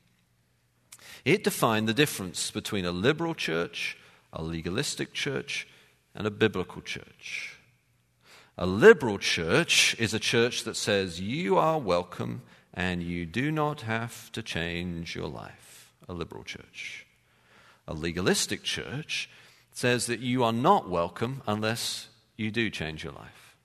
It 1.24 1.44
defined 1.44 1.88
the 1.88 1.94
difference 1.94 2.50
between 2.50 2.84
a 2.84 2.92
liberal 2.92 3.34
church, 3.34 3.96
a 4.32 4.42
legalistic 4.42 5.14
church, 5.14 5.66
and 6.14 6.26
a 6.26 6.30
biblical 6.30 6.82
church. 6.82 7.57
A 8.60 8.66
liberal 8.66 9.18
church 9.18 9.94
is 10.00 10.12
a 10.12 10.18
church 10.18 10.64
that 10.64 10.74
says 10.74 11.20
you 11.20 11.56
are 11.56 11.78
welcome 11.78 12.42
and 12.74 13.04
you 13.04 13.24
do 13.24 13.52
not 13.52 13.82
have 13.82 14.32
to 14.32 14.42
change 14.42 15.14
your 15.14 15.28
life. 15.28 15.92
A 16.08 16.12
liberal 16.12 16.42
church. 16.42 17.06
A 17.86 17.94
legalistic 17.94 18.64
church 18.64 19.30
says 19.70 20.06
that 20.06 20.18
you 20.18 20.42
are 20.42 20.52
not 20.52 20.90
welcome 20.90 21.40
unless 21.46 22.08
you 22.36 22.50
do 22.50 22.68
change 22.68 23.04
your 23.04 23.12
life. 23.12 23.56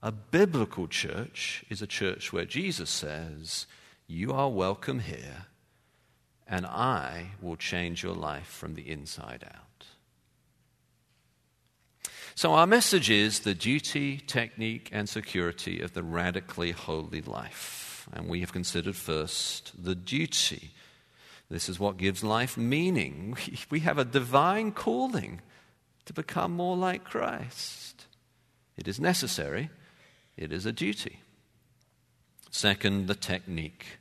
A 0.00 0.12
biblical 0.12 0.86
church 0.86 1.64
is 1.68 1.82
a 1.82 1.88
church 1.88 2.32
where 2.32 2.44
Jesus 2.44 2.90
says, 2.90 3.66
You 4.06 4.32
are 4.32 4.48
welcome 4.48 5.00
here, 5.00 5.46
and 6.46 6.64
I 6.64 7.30
will 7.42 7.56
change 7.56 8.04
your 8.04 8.14
life 8.14 8.46
from 8.46 8.74
the 8.74 8.88
inside 8.88 9.44
out. 9.52 9.86
So, 12.36 12.54
our 12.54 12.66
message 12.66 13.10
is 13.10 13.40
the 13.40 13.54
duty, 13.54 14.18
technique, 14.18 14.88
and 14.90 15.08
security 15.08 15.80
of 15.80 15.92
the 15.92 16.02
radically 16.02 16.72
holy 16.72 17.22
life. 17.22 18.08
And 18.12 18.28
we 18.28 18.40
have 18.40 18.52
considered 18.52 18.96
first 18.96 19.72
the 19.78 19.94
duty. 19.94 20.72
This 21.48 21.68
is 21.68 21.78
what 21.78 21.96
gives 21.96 22.24
life 22.24 22.56
meaning. 22.56 23.36
We 23.70 23.80
have 23.80 23.98
a 23.98 24.04
divine 24.04 24.72
calling 24.72 25.42
to 26.06 26.12
become 26.12 26.52
more 26.52 26.76
like 26.76 27.04
Christ. 27.04 28.06
It 28.76 28.88
is 28.88 28.98
necessary, 28.98 29.70
it 30.36 30.52
is 30.52 30.66
a 30.66 30.72
duty. 30.72 31.20
Second, 32.50 33.06
the 33.06 33.14
technique. 33.14 33.98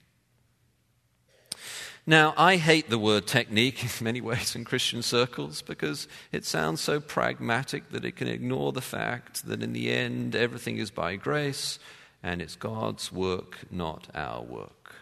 Now, 2.06 2.34
I 2.36 2.58
hate 2.58 2.90
the 2.90 3.00
word 3.00 3.28
technique 3.28 3.82
in 3.84 3.90
many 4.04 4.20
ways 4.20 4.56
in 4.56 4.66
Christian 4.66 5.02
circles 5.02 5.62
because 5.62 6.08
it 6.34 6.44
sounds 6.44 6.82
so 6.82 7.00
pragmatic 7.00 7.92
that 7.92 8.04
it 8.04 8.18
can 8.18 8.28
ignore 8.28 8.74
the 8.74 8.82
fact 8.82 9.46
that 9.48 9.64
in 9.64 9.72
the 9.72 9.90
end 9.90 10.36
everything 10.36 10.78
is 10.78 10.92
by 10.92 11.16
grace 11.16 11.80
and 12.22 12.42
it's 12.42 12.58
God's 12.58 13.12
work, 13.12 13.60
not 13.72 14.10
our 14.14 14.42
work. 14.42 14.96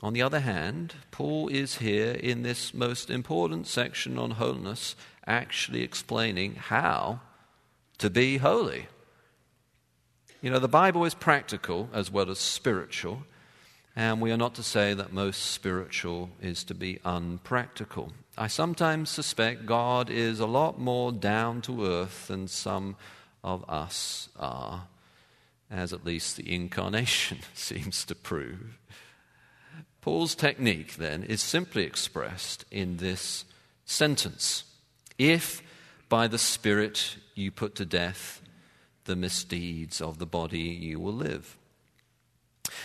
On 0.00 0.12
the 0.12 0.22
other 0.22 0.40
hand, 0.40 0.94
Paul 1.10 1.48
is 1.48 1.78
here 1.78 2.12
in 2.12 2.42
this 2.42 2.72
most 2.72 3.10
important 3.10 3.66
section 3.66 4.16
on 4.16 4.32
holiness 4.32 4.94
actually 5.26 5.82
explaining 5.82 6.54
how 6.54 7.20
to 7.98 8.08
be 8.08 8.38
holy. 8.38 8.86
You 10.40 10.50
know, 10.50 10.58
the 10.60 10.68
Bible 10.68 11.04
is 11.04 11.14
practical 11.14 11.90
as 11.92 12.10
well 12.10 12.30
as 12.30 12.38
spiritual. 12.38 13.24
And 14.00 14.22
we 14.22 14.32
are 14.32 14.38
not 14.38 14.54
to 14.54 14.62
say 14.62 14.94
that 14.94 15.12
most 15.12 15.50
spiritual 15.50 16.30
is 16.40 16.64
to 16.64 16.74
be 16.74 17.00
unpractical. 17.04 18.14
I 18.38 18.46
sometimes 18.46 19.10
suspect 19.10 19.66
God 19.66 20.08
is 20.08 20.40
a 20.40 20.46
lot 20.46 20.80
more 20.80 21.12
down 21.12 21.60
to 21.60 21.84
earth 21.84 22.28
than 22.28 22.48
some 22.48 22.96
of 23.44 23.62
us 23.68 24.30
are, 24.38 24.86
as 25.70 25.92
at 25.92 26.06
least 26.06 26.38
the 26.38 26.50
incarnation 26.50 27.40
seems 27.54 28.06
to 28.06 28.14
prove. 28.14 28.78
Paul's 30.00 30.34
technique, 30.34 30.96
then, 30.96 31.22
is 31.22 31.42
simply 31.42 31.84
expressed 31.84 32.64
in 32.70 32.96
this 32.96 33.44
sentence 33.84 34.64
If 35.18 35.62
by 36.08 36.26
the 36.26 36.38
Spirit 36.38 37.16
you 37.34 37.50
put 37.50 37.74
to 37.74 37.84
death 37.84 38.40
the 39.04 39.14
misdeeds 39.14 40.00
of 40.00 40.16
the 40.16 40.24
body, 40.24 40.70
you 40.70 40.98
will 40.98 41.12
live. 41.12 41.58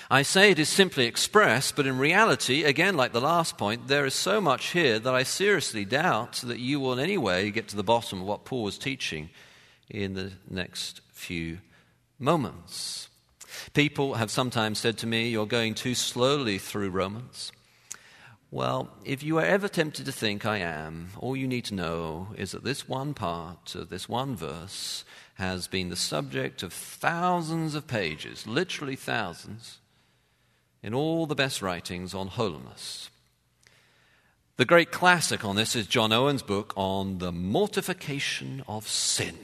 I 0.10 0.22
say 0.22 0.52
it 0.52 0.60
is 0.60 0.70
simply 0.70 1.06
expressed, 1.06 1.76
but 1.76 1.88
in 1.88 1.98
reality, 1.98 2.64
again, 2.64 2.96
like 2.96 3.12
the 3.12 3.22
last 3.22 3.58
point, 3.58 3.88
there 3.88 4.06
is 4.06 4.14
so 4.14 4.40
much 4.40 4.72
here 4.72 5.00
that 5.00 5.14
I 5.14 5.24
seriously 5.24 5.86
doubt 5.86 6.44
that 6.46 6.60
you 6.60 6.80
will 6.80 6.94
in 6.94 7.00
any 7.00 7.18
way 7.18 7.52
get 7.52 7.68
to 7.70 7.76
the 7.76 7.84
bottom 7.84 8.22
of 8.22 8.28
what 8.28 8.46
Paul 8.46 8.64
was 8.64 8.78
teaching 8.78 9.30
in 9.90 10.14
the 10.14 10.32
next 10.50 11.02
few 11.12 11.60
moments. 12.20 13.10
People 13.74 14.16
have 14.16 14.32
sometimes 14.32 14.80
said 14.80 14.98
to 15.00 15.08
me, 15.08 15.30
You're 15.30 15.46
going 15.46 15.74
too 15.74 15.96
slowly 15.96 16.58
through 16.58 16.90
Romans. 16.90 17.52
Well, 18.52 18.90
if 19.04 19.24
you 19.24 19.38
are 19.40 19.46
ever 19.46 19.68
tempted 19.68 20.06
to 20.06 20.12
think 20.12 20.46
I 20.46 20.60
am, 20.60 21.10
all 21.20 21.36
you 21.36 21.48
need 21.48 21.66
to 21.66 21.74
know 21.74 22.28
is 22.38 22.52
that 22.52 22.64
this 22.64 22.88
one 22.88 23.14
part 23.14 23.76
of 23.76 23.90
this 23.90 24.08
one 24.08 24.36
verse 24.36 25.04
has 25.36 25.68
been 25.68 25.90
the 25.90 25.96
subject 25.96 26.64
of 26.64 26.74
thousands 26.74 27.76
of 27.76 27.88
pages, 27.88 28.48
literally 28.48 28.96
thousands, 28.96 29.80
in 30.82 30.94
all 30.94 31.26
the 31.26 31.36
best 31.36 31.62
writings 31.62 32.14
on 32.14 32.28
holiness. 32.28 33.10
The 34.58 34.66
great 34.66 34.92
classic 34.92 35.44
on 35.44 35.58
this 35.58 35.76
is 35.76 35.88
John 35.88 36.14
Owen's 36.14 36.42
book 36.42 36.74
on 36.78 37.18
the 37.18 37.32
mortification 37.32 38.64
of 38.68 38.88
sin. 38.88 39.36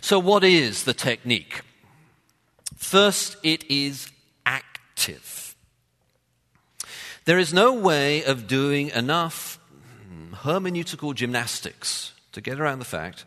So, 0.00 0.18
what 0.18 0.42
is 0.42 0.82
the 0.82 0.94
technique? 0.94 1.60
First, 2.76 3.36
it 3.44 3.64
is 3.70 4.10
active. 4.44 5.54
There 7.24 7.38
is 7.38 7.54
no 7.54 7.72
way 7.72 8.24
of 8.24 8.48
doing 8.48 8.90
enough 8.90 9.60
hermeneutical 10.32 11.14
gymnastics 11.14 12.12
to 12.32 12.40
get 12.40 12.60
around 12.60 12.80
the 12.80 12.84
fact 12.84 13.24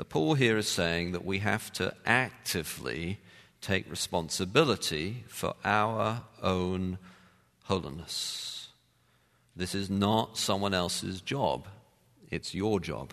that 0.00 0.08
Paul 0.08 0.32
here 0.32 0.56
is 0.56 0.66
saying 0.66 1.12
that 1.12 1.26
we 1.26 1.40
have 1.40 1.70
to 1.74 1.92
actively 2.06 3.18
take 3.60 3.90
responsibility 3.90 5.24
for 5.28 5.52
our 5.62 6.22
own 6.42 6.96
holiness. 7.64 8.68
This 9.54 9.74
is 9.74 9.90
not 9.90 10.38
someone 10.38 10.72
else's 10.72 11.20
job, 11.20 11.68
it's 12.30 12.54
your 12.54 12.80
job. 12.80 13.12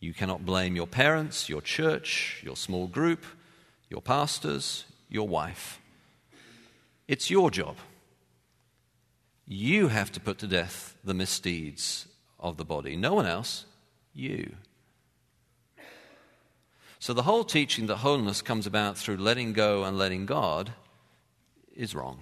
You 0.00 0.14
cannot 0.14 0.46
blame 0.46 0.76
your 0.76 0.86
parents, 0.86 1.50
your 1.50 1.60
church, 1.60 2.40
your 2.42 2.56
small 2.56 2.86
group, 2.86 3.26
your 3.90 4.00
pastors, 4.00 4.86
your 5.10 5.28
wife. 5.28 5.78
It's 7.06 7.30
your 7.30 7.50
job. 7.50 7.76
You 9.46 9.88
have 9.88 10.10
to 10.12 10.20
put 10.20 10.38
to 10.38 10.46
death 10.46 10.96
the 11.04 11.12
misdeeds 11.12 12.06
of 12.40 12.56
the 12.56 12.64
body. 12.64 12.96
No 12.96 13.12
one 13.12 13.26
else, 13.26 13.66
you. 14.14 14.54
So 17.02 17.12
the 17.12 17.24
whole 17.24 17.42
teaching 17.42 17.88
that 17.88 17.96
wholeness 17.96 18.42
comes 18.42 18.64
about 18.64 18.96
through 18.96 19.16
letting 19.16 19.54
go 19.54 19.82
and 19.82 19.98
letting 19.98 20.24
God 20.24 20.72
is 21.74 21.96
wrong. 21.96 22.20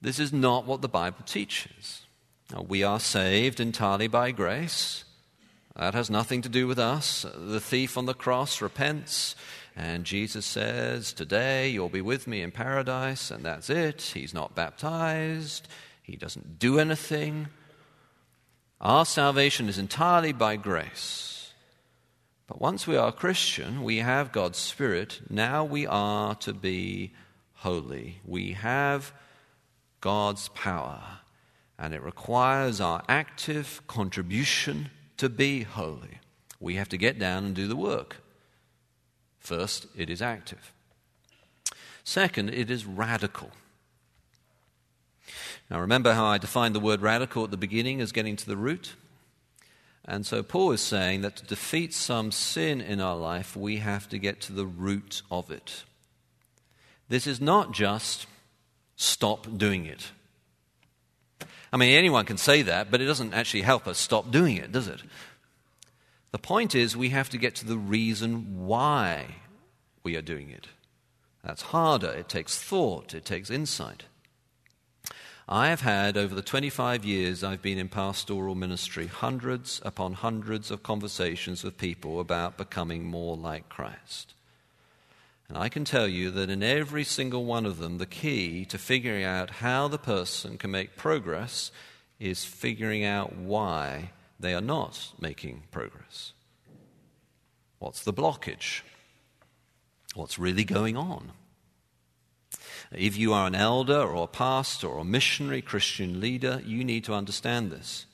This 0.00 0.18
is 0.18 0.32
not 0.32 0.64
what 0.64 0.80
the 0.80 0.88
Bible 0.88 1.22
teaches. 1.26 2.06
Now, 2.50 2.62
we 2.62 2.82
are 2.82 2.98
saved 2.98 3.60
entirely 3.60 4.08
by 4.08 4.30
grace. 4.30 5.04
That 5.76 5.92
has 5.92 6.08
nothing 6.08 6.40
to 6.40 6.48
do 6.48 6.66
with 6.66 6.78
us. 6.78 7.26
The 7.36 7.60
thief 7.60 7.98
on 7.98 8.06
the 8.06 8.14
cross 8.14 8.62
repents, 8.62 9.36
and 9.76 10.04
Jesus 10.06 10.46
says, 10.46 11.12
Today 11.12 11.68
you'll 11.68 11.90
be 11.90 12.00
with 12.00 12.26
me 12.26 12.40
in 12.40 12.52
paradise, 12.52 13.30
and 13.30 13.44
that's 13.44 13.68
it. 13.68 14.00
He's 14.14 14.32
not 14.32 14.54
baptized, 14.54 15.68
he 16.02 16.16
doesn't 16.16 16.58
do 16.58 16.78
anything. 16.78 17.48
Our 18.80 19.04
salvation 19.04 19.68
is 19.68 19.76
entirely 19.76 20.32
by 20.32 20.56
grace. 20.56 21.41
But 22.52 22.60
once 22.60 22.86
we 22.86 22.98
are 22.98 23.10
Christian, 23.10 23.82
we 23.82 24.00
have 24.00 24.30
God's 24.30 24.58
Spirit. 24.58 25.22
Now 25.30 25.64
we 25.64 25.86
are 25.86 26.34
to 26.34 26.52
be 26.52 27.14
holy. 27.54 28.20
We 28.26 28.52
have 28.52 29.14
God's 30.02 30.48
power, 30.48 31.20
and 31.78 31.94
it 31.94 32.02
requires 32.02 32.78
our 32.78 33.02
active 33.08 33.80
contribution 33.86 34.90
to 35.16 35.30
be 35.30 35.62
holy. 35.62 36.18
We 36.60 36.74
have 36.74 36.90
to 36.90 36.98
get 36.98 37.18
down 37.18 37.46
and 37.46 37.54
do 37.54 37.66
the 37.66 37.74
work. 37.74 38.18
First, 39.40 39.86
it 39.96 40.10
is 40.10 40.20
active. 40.20 40.74
Second, 42.04 42.50
it 42.50 42.70
is 42.70 42.84
radical. 42.84 43.50
Now, 45.70 45.80
remember 45.80 46.12
how 46.12 46.26
I 46.26 46.36
defined 46.36 46.74
the 46.74 46.80
word 46.80 47.00
radical 47.00 47.44
at 47.44 47.50
the 47.50 47.56
beginning 47.56 48.02
as 48.02 48.12
getting 48.12 48.36
to 48.36 48.46
the 48.46 48.58
root? 48.58 48.92
And 50.04 50.26
so 50.26 50.42
Paul 50.42 50.72
is 50.72 50.80
saying 50.80 51.20
that 51.22 51.36
to 51.36 51.44
defeat 51.44 51.94
some 51.94 52.32
sin 52.32 52.80
in 52.80 53.00
our 53.00 53.16
life, 53.16 53.56
we 53.56 53.76
have 53.76 54.08
to 54.08 54.18
get 54.18 54.40
to 54.42 54.52
the 54.52 54.66
root 54.66 55.22
of 55.30 55.50
it. 55.50 55.84
This 57.08 57.26
is 57.26 57.40
not 57.40 57.72
just 57.72 58.26
stop 58.96 59.46
doing 59.58 59.86
it. 59.86 60.10
I 61.72 61.76
mean, 61.76 61.94
anyone 61.94 62.26
can 62.26 62.36
say 62.36 62.62
that, 62.62 62.90
but 62.90 63.00
it 63.00 63.06
doesn't 63.06 63.32
actually 63.32 63.62
help 63.62 63.86
us 63.86 63.98
stop 63.98 64.30
doing 64.30 64.56
it, 64.56 64.72
does 64.72 64.88
it? 64.88 65.00
The 66.32 66.38
point 66.38 66.74
is, 66.74 66.96
we 66.96 67.10
have 67.10 67.30
to 67.30 67.38
get 67.38 67.54
to 67.56 67.66
the 67.66 67.78
reason 67.78 68.66
why 68.66 69.36
we 70.02 70.16
are 70.16 70.22
doing 70.22 70.50
it. 70.50 70.68
That's 71.44 71.62
harder. 71.62 72.10
It 72.10 72.28
takes 72.28 72.58
thought, 72.58 73.14
it 73.14 73.24
takes 73.24 73.50
insight. 73.50 74.04
I 75.52 75.68
have 75.68 75.82
had, 75.82 76.16
over 76.16 76.34
the 76.34 76.40
25 76.40 77.04
years 77.04 77.44
I've 77.44 77.60
been 77.60 77.76
in 77.76 77.90
pastoral 77.90 78.54
ministry, 78.54 79.06
hundreds 79.06 79.82
upon 79.84 80.14
hundreds 80.14 80.70
of 80.70 80.82
conversations 80.82 81.62
with 81.62 81.76
people 81.76 82.20
about 82.20 82.56
becoming 82.56 83.04
more 83.04 83.36
like 83.36 83.68
Christ. 83.68 84.32
And 85.50 85.58
I 85.58 85.68
can 85.68 85.84
tell 85.84 86.08
you 86.08 86.30
that 86.30 86.48
in 86.48 86.62
every 86.62 87.04
single 87.04 87.44
one 87.44 87.66
of 87.66 87.76
them, 87.76 87.98
the 87.98 88.06
key 88.06 88.64
to 88.64 88.78
figuring 88.78 89.24
out 89.24 89.50
how 89.50 89.88
the 89.88 89.98
person 89.98 90.56
can 90.56 90.70
make 90.70 90.96
progress 90.96 91.70
is 92.18 92.46
figuring 92.46 93.04
out 93.04 93.36
why 93.36 94.12
they 94.40 94.54
are 94.54 94.62
not 94.62 95.12
making 95.20 95.64
progress. 95.70 96.32
What's 97.78 98.02
the 98.02 98.14
blockage? 98.14 98.80
What's 100.14 100.38
really 100.38 100.64
going 100.64 100.96
on? 100.96 101.32
If 102.94 103.16
you 103.16 103.32
are 103.32 103.46
an 103.46 103.54
elder 103.54 104.00
or 104.02 104.24
a 104.24 104.28
pastor 104.28 104.86
or 104.86 104.98
a 104.98 105.04
missionary 105.04 105.62
Christian 105.62 106.20
leader, 106.20 106.60
you 106.64 106.84
need 106.84 107.04
to 107.04 107.14
understand 107.14 107.70
this. 107.70 108.06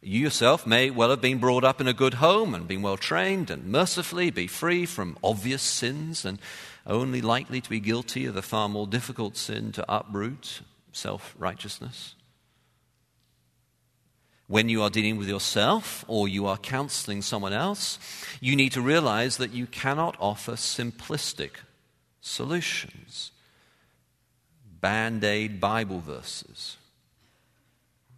You 0.00 0.20
yourself 0.20 0.66
may 0.66 0.90
well 0.90 1.10
have 1.10 1.20
been 1.20 1.38
brought 1.38 1.62
up 1.62 1.80
in 1.80 1.86
a 1.86 1.92
good 1.92 2.14
home 2.14 2.54
and 2.54 2.66
been 2.66 2.82
well 2.82 2.96
trained 2.96 3.50
and 3.50 3.66
mercifully 3.66 4.30
be 4.30 4.46
free 4.46 4.86
from 4.86 5.18
obvious 5.22 5.62
sins 5.62 6.24
and 6.24 6.40
only 6.86 7.20
likely 7.20 7.60
to 7.60 7.70
be 7.70 7.80
guilty 7.80 8.24
of 8.24 8.34
the 8.34 8.42
far 8.42 8.68
more 8.68 8.86
difficult 8.86 9.36
sin 9.36 9.70
to 9.72 9.84
uproot 9.88 10.62
self 10.92 11.36
righteousness. 11.38 12.14
When 14.48 14.68
you 14.68 14.82
are 14.82 14.90
dealing 14.90 15.18
with 15.18 15.28
yourself 15.28 16.04
or 16.08 16.26
you 16.26 16.46
are 16.46 16.58
counseling 16.58 17.22
someone 17.22 17.52
else, 17.52 17.98
you 18.40 18.56
need 18.56 18.72
to 18.72 18.80
realize 18.80 19.36
that 19.36 19.52
you 19.52 19.66
cannot 19.66 20.16
offer 20.18 20.52
simplistic 20.52 21.52
solutions 22.20 23.30
band 24.82 25.24
aid 25.24 25.60
Bible 25.60 26.00
verses, 26.00 26.76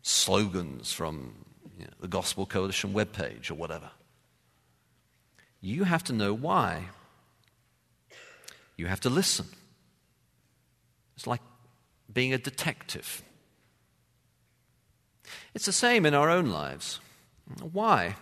slogans 0.03 0.93
from 0.93 1.35
you 1.79 1.85
know, 1.85 1.93
the 2.01 2.09
Gospel 2.09 2.47
Coalition 2.47 2.93
webpage 2.93 3.51
or 3.51 3.55
whatever. 3.55 3.91
You 5.61 5.85
have 5.85 6.03
to 6.05 6.13
know 6.13 6.35
why. 6.35 6.87
You 8.77 8.87
have 8.87 9.01
to 9.01 9.11
listen. 9.11 9.47
It's 11.15 11.27
like 11.27 11.41
being 12.13 12.35
a 12.35 12.39
detective. 12.39 13.23
It's 15.55 15.67
the 15.67 15.73
same 15.73 16.05
in 16.05 16.15
our 16.15 16.29
own 16.29 16.47
lives. 16.47 16.99
Why? 17.73 18.17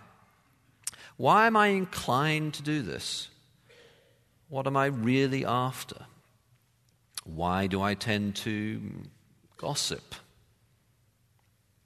Why 1.17 1.47
am 1.47 1.57
I 1.57 1.69
inclined 1.69 2.55
to 2.55 2.63
do 2.63 2.83
this? 2.83 3.29
What 4.49 4.67
am 4.67 4.77
I 4.77 4.87
really 4.87 5.45
after? 5.47 6.07
Why 7.25 7.67
do 7.67 7.81
I 7.81 7.95
tend 7.95 8.37
to 8.37 8.81
gossip? 9.57 10.15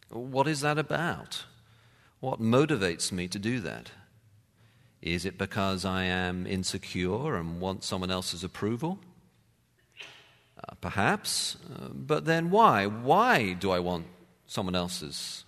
What 0.09 0.49
is 0.49 0.61
that 0.61 0.79
about? 0.79 1.45
What 2.21 2.41
motivates 2.41 3.13
me 3.13 3.29
to 3.29 3.39
do 3.39 3.61
that? 3.61 3.91
Is 5.03 5.25
it 5.25 5.39
because 5.39 5.85
I 5.85 6.05
am 6.05 6.47
insecure 6.47 7.37
and 7.37 7.61
want 7.61 7.85
someone 7.85 8.11
else's 8.11 8.43
approval? 8.43 8.99
Uh, 10.57 10.75
perhaps. 10.81 11.57
Uh, 11.71 11.89
but 11.89 12.25
then 12.25 12.51
why? 12.51 12.87
Why 12.87 13.53
do 13.53 13.71
I 13.71 13.79
want 13.79 14.07
someone 14.47 14.75
else's 14.75 15.45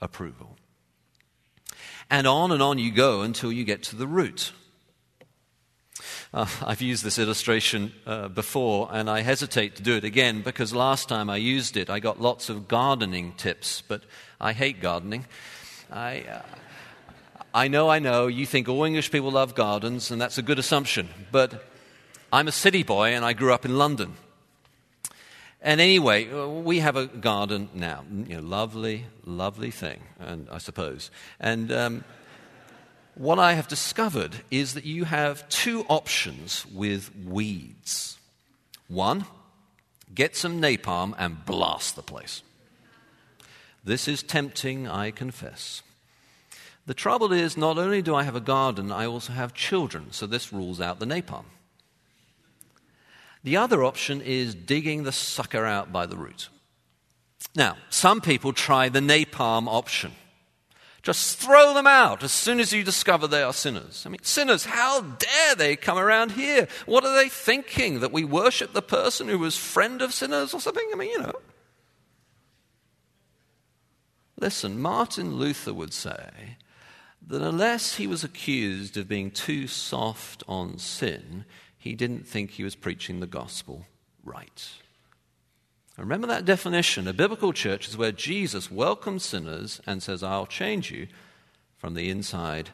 approval? 0.00 0.56
And 2.08 2.26
on 2.26 2.52
and 2.52 2.62
on 2.62 2.78
you 2.78 2.92
go 2.92 3.22
until 3.22 3.50
you 3.50 3.64
get 3.64 3.82
to 3.84 3.96
the 3.96 4.06
root. 4.06 4.52
Uh, 6.34 6.48
I've 6.66 6.82
used 6.82 7.04
this 7.04 7.20
illustration 7.20 7.92
uh, 8.06 8.26
before, 8.26 8.88
and 8.90 9.08
I 9.08 9.20
hesitate 9.20 9.76
to 9.76 9.82
do 9.82 9.94
it 9.94 10.02
again 10.02 10.42
because 10.42 10.74
last 10.74 11.08
time 11.08 11.30
I 11.30 11.36
used 11.36 11.76
it, 11.76 11.88
I 11.88 12.00
got 12.00 12.20
lots 12.20 12.48
of 12.48 12.66
gardening 12.66 13.34
tips, 13.36 13.84
but 13.86 14.02
I 14.40 14.52
hate 14.52 14.80
gardening. 14.80 15.26
I, 15.92 16.22
uh, 16.22 16.42
I 17.54 17.68
know, 17.68 17.88
I 17.88 18.00
know, 18.00 18.26
you 18.26 18.46
think 18.46 18.68
all 18.68 18.82
English 18.82 19.12
people 19.12 19.30
love 19.30 19.54
gardens, 19.54 20.10
and 20.10 20.20
that's 20.20 20.36
a 20.36 20.42
good 20.42 20.58
assumption, 20.58 21.08
but 21.30 21.64
I'm 22.32 22.48
a 22.48 22.52
city 22.52 22.82
boy 22.82 23.10
and 23.10 23.24
I 23.24 23.32
grew 23.32 23.54
up 23.54 23.64
in 23.64 23.78
London. 23.78 24.14
And 25.62 25.80
anyway, 25.80 26.28
uh, 26.32 26.48
we 26.48 26.80
have 26.80 26.96
a 26.96 27.06
garden 27.06 27.68
now. 27.74 28.02
You 28.10 28.38
know, 28.38 28.42
lovely, 28.42 29.06
lovely 29.24 29.70
thing, 29.70 30.00
and 30.18 30.48
I 30.50 30.58
suppose. 30.58 31.12
And 31.38 31.70
um, 31.70 32.04
what 33.14 33.38
I 33.38 33.54
have 33.54 33.68
discovered 33.68 34.36
is 34.50 34.74
that 34.74 34.84
you 34.84 35.04
have 35.04 35.48
two 35.48 35.84
options 35.88 36.66
with 36.66 37.10
weeds. 37.24 38.18
One, 38.88 39.24
get 40.14 40.36
some 40.36 40.60
napalm 40.60 41.14
and 41.18 41.44
blast 41.44 41.96
the 41.96 42.02
place. 42.02 42.42
This 43.84 44.08
is 44.08 44.22
tempting, 44.22 44.88
I 44.88 45.10
confess. 45.10 45.82
The 46.86 46.94
trouble 46.94 47.32
is, 47.32 47.56
not 47.56 47.78
only 47.78 48.02
do 48.02 48.14
I 48.14 48.24
have 48.24 48.36
a 48.36 48.40
garden, 48.40 48.92
I 48.92 49.06
also 49.06 49.32
have 49.32 49.54
children, 49.54 50.08
so 50.10 50.26
this 50.26 50.52
rules 50.52 50.80
out 50.80 50.98
the 51.00 51.06
napalm. 51.06 51.44
The 53.42 53.56
other 53.56 53.84
option 53.84 54.20
is 54.20 54.54
digging 54.54 55.02
the 55.02 55.12
sucker 55.12 55.64
out 55.64 55.92
by 55.92 56.06
the 56.06 56.16
root. 56.16 56.48
Now, 57.54 57.76
some 57.90 58.20
people 58.20 58.52
try 58.52 58.88
the 58.88 59.00
napalm 59.00 59.68
option. 59.68 60.12
Just 61.04 61.38
throw 61.38 61.74
them 61.74 61.86
out 61.86 62.22
as 62.22 62.32
soon 62.32 62.58
as 62.58 62.72
you 62.72 62.82
discover 62.82 63.26
they 63.26 63.42
are 63.42 63.52
sinners. 63.52 64.04
I 64.06 64.08
mean, 64.08 64.22
sinners, 64.22 64.64
how 64.64 65.02
dare 65.02 65.54
they 65.54 65.76
come 65.76 65.98
around 65.98 66.32
here? 66.32 66.66
What 66.86 67.04
are 67.04 67.14
they 67.14 67.28
thinking? 67.28 68.00
That 68.00 68.10
we 68.10 68.24
worship 68.24 68.72
the 68.72 68.80
person 68.80 69.28
who 69.28 69.38
was 69.38 69.54
friend 69.54 70.00
of 70.00 70.14
sinners 70.14 70.54
or 70.54 70.60
something? 70.60 70.88
I 70.90 70.96
mean, 70.96 71.10
you 71.10 71.20
know. 71.20 71.34
Listen, 74.40 74.80
Martin 74.80 75.36
Luther 75.36 75.74
would 75.74 75.92
say 75.92 76.56
that 77.26 77.42
unless 77.42 77.96
he 77.96 78.06
was 78.06 78.24
accused 78.24 78.96
of 78.96 79.06
being 79.06 79.30
too 79.30 79.66
soft 79.66 80.42
on 80.48 80.78
sin, 80.78 81.44
he 81.76 81.92
didn't 81.92 82.26
think 82.26 82.52
he 82.52 82.64
was 82.64 82.74
preaching 82.74 83.20
the 83.20 83.26
gospel 83.26 83.86
right. 84.24 84.70
Remember 85.96 86.26
that 86.26 86.44
definition. 86.44 87.06
A 87.06 87.12
biblical 87.12 87.52
church 87.52 87.88
is 87.88 87.96
where 87.96 88.12
Jesus 88.12 88.70
welcomes 88.70 89.24
sinners 89.24 89.80
and 89.86 90.02
says, 90.02 90.22
I'll 90.22 90.46
change 90.46 90.90
you 90.90 91.06
from 91.76 91.94
the 91.94 92.10
inside 92.10 92.70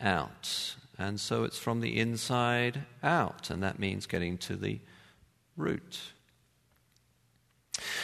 out. 0.00 0.74
And 0.98 1.20
so 1.20 1.44
it's 1.44 1.58
from 1.58 1.80
the 1.80 1.98
inside 1.98 2.82
out, 3.02 3.50
and 3.50 3.62
that 3.62 3.78
means 3.78 4.06
getting 4.06 4.38
to 4.38 4.56
the 4.56 4.80
root. 5.56 6.00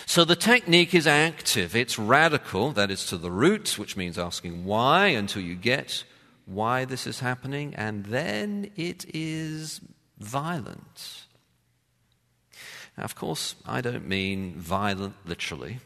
So 0.07 0.25
the 0.25 0.37
technique 0.37 0.95
is 0.95 1.07
active, 1.07 1.77
it's 1.77 1.99
radical, 1.99 2.73
that 2.73 2.91
is 2.91 3.07
to 3.07 3.17
the 3.17 3.31
root, 3.31 3.79
which 3.79 3.97
means 3.97 4.19
asking 4.19 4.65
why 4.65 5.09
until 5.09 5.43
you 5.43 5.55
get 5.55 6.05
why 6.47 6.87
this 6.87 7.07
is 7.07 7.21
happening, 7.21 7.75
and 7.75 8.07
then 8.07 8.71
it 8.75 9.05
is 9.15 9.81
violent. 10.19 11.27
Now, 12.99 13.05
of 13.05 13.15
course, 13.15 13.55
I 13.65 13.81
don't 13.81 14.09
mean 14.09 14.55
violent 14.57 15.15
literally. 15.25 15.79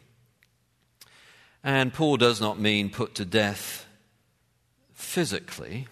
And 1.62 1.92
Paul 1.92 2.16
does 2.16 2.40
not 2.40 2.58
mean 2.58 2.88
put 2.88 3.14
to 3.16 3.26
death 3.26 3.86
physically. 4.94 5.88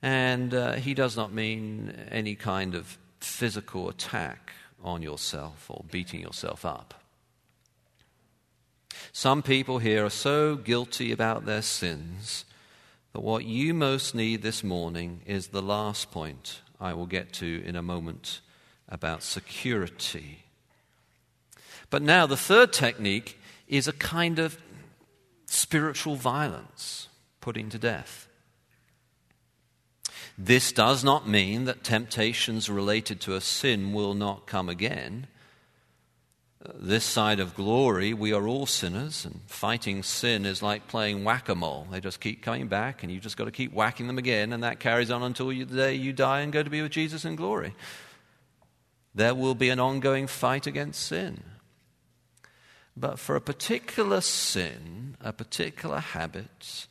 And 0.00 0.54
uh, 0.54 0.72
he 0.72 0.94
does 0.94 1.18
not 1.18 1.34
mean 1.34 1.94
any 2.10 2.34
kind 2.34 2.74
of 2.74 2.96
physical 3.20 3.90
attack 3.90 4.52
on 4.82 5.02
yourself 5.02 5.66
or 5.68 5.84
beating 5.90 6.20
yourself 6.20 6.64
up. 6.64 6.94
Some 9.12 9.42
people 9.42 9.78
here 9.78 10.06
are 10.06 10.10
so 10.10 10.56
guilty 10.56 11.12
about 11.12 11.44
their 11.44 11.62
sins 11.62 12.46
that 13.12 13.20
what 13.20 13.44
you 13.44 13.74
most 13.74 14.14
need 14.14 14.40
this 14.40 14.64
morning 14.64 15.20
is 15.26 15.48
the 15.48 15.62
last 15.62 16.10
point 16.10 16.62
I 16.80 16.94
will 16.94 17.06
get 17.06 17.34
to 17.34 17.62
in 17.66 17.76
a 17.76 17.82
moment 17.82 18.40
about 18.88 19.22
security. 19.22 20.44
But 21.90 22.02
now, 22.02 22.26
the 22.26 22.36
third 22.36 22.72
technique 22.72 23.38
is 23.68 23.88
a 23.88 23.92
kind 23.92 24.38
of 24.38 24.58
spiritual 25.46 26.16
violence, 26.16 27.08
putting 27.40 27.68
to 27.70 27.78
death. 27.78 28.28
This 30.36 30.72
does 30.72 31.04
not 31.04 31.28
mean 31.28 31.64
that 31.64 31.84
temptations 31.84 32.68
related 32.68 33.20
to 33.20 33.34
a 33.34 33.40
sin 33.40 33.92
will 33.92 34.14
not 34.14 34.46
come 34.46 34.68
again. 34.68 35.28
This 36.74 37.04
side 37.04 37.40
of 37.40 37.54
glory, 37.54 38.14
we 38.14 38.32
are 38.32 38.48
all 38.48 38.66
sinners, 38.66 39.24
and 39.24 39.40
fighting 39.46 40.02
sin 40.02 40.46
is 40.46 40.62
like 40.62 40.88
playing 40.88 41.22
whack 41.22 41.48
a 41.48 41.54
mole. 41.54 41.86
They 41.90 42.00
just 42.00 42.20
keep 42.20 42.42
coming 42.42 42.68
back, 42.68 43.02
and 43.02 43.12
you 43.12 43.20
just 43.20 43.36
got 43.36 43.44
to 43.44 43.50
keep 43.50 43.72
whacking 43.72 44.06
them 44.06 44.18
again, 44.18 44.52
and 44.52 44.62
that 44.64 44.80
carries 44.80 45.10
on 45.10 45.22
until 45.22 45.52
you, 45.52 45.66
the 45.66 45.76
day 45.76 45.94
you 45.94 46.12
die 46.12 46.40
and 46.40 46.52
go 46.52 46.62
to 46.62 46.70
be 46.70 46.80
with 46.80 46.92
Jesus 46.92 47.24
in 47.24 47.36
glory. 47.36 47.74
There 49.14 49.34
will 49.34 49.54
be 49.54 49.68
an 49.70 49.78
ongoing 49.78 50.26
fight 50.26 50.66
against 50.66 51.02
sin. 51.02 51.42
But 52.96 53.18
for 53.18 53.36
a 53.36 53.40
particular 53.40 54.20
sin, 54.20 55.16
a 55.20 55.32
particular 55.32 56.00
habit, 56.00 56.86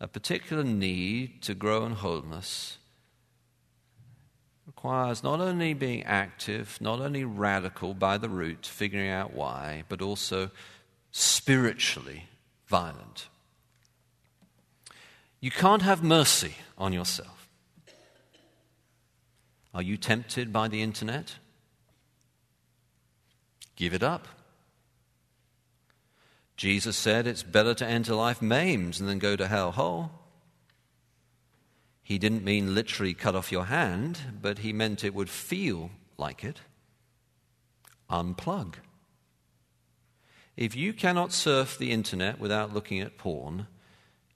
a 0.00 0.08
particular 0.08 0.64
need 0.64 1.42
to 1.42 1.54
grow 1.54 1.84
in 1.84 1.92
wholeness, 1.92 2.78
requires 4.66 5.22
not 5.22 5.40
only 5.40 5.74
being 5.74 6.02
active, 6.04 6.78
not 6.80 7.00
only 7.00 7.24
radical 7.24 7.94
by 7.94 8.16
the 8.16 8.28
root, 8.28 8.66
figuring 8.66 9.08
out 9.08 9.34
why, 9.34 9.84
but 9.88 10.00
also 10.00 10.50
spiritually 11.10 12.24
violent. 12.66 13.28
You 15.40 15.50
can't 15.50 15.82
have 15.82 16.02
mercy 16.02 16.54
on 16.78 16.92
yourself. 16.92 17.48
Are 19.74 19.82
you 19.82 19.96
tempted 19.96 20.52
by 20.52 20.68
the 20.68 20.82
internet? 20.82 21.36
Give 23.76 23.94
it 23.94 24.02
up. 24.02 24.28
Jesus 26.56 26.96
said 26.96 27.26
it's 27.26 27.42
better 27.42 27.74
to 27.74 27.86
enter 27.86 28.14
life 28.14 28.42
maimed 28.42 28.94
than 28.94 29.18
go 29.18 29.36
to 29.36 29.48
hell 29.48 29.72
whole. 29.72 30.10
He 32.02 32.18
didn't 32.18 32.44
mean 32.44 32.74
literally 32.74 33.14
cut 33.14 33.34
off 33.34 33.52
your 33.52 33.66
hand, 33.66 34.18
but 34.40 34.58
he 34.58 34.72
meant 34.72 35.04
it 35.04 35.14
would 35.14 35.30
feel 35.30 35.90
like 36.18 36.44
it. 36.44 36.60
Unplug. 38.10 38.74
If 40.56 40.76
you 40.76 40.92
cannot 40.92 41.32
surf 41.32 41.78
the 41.78 41.92
internet 41.92 42.38
without 42.38 42.74
looking 42.74 43.00
at 43.00 43.16
porn, 43.16 43.66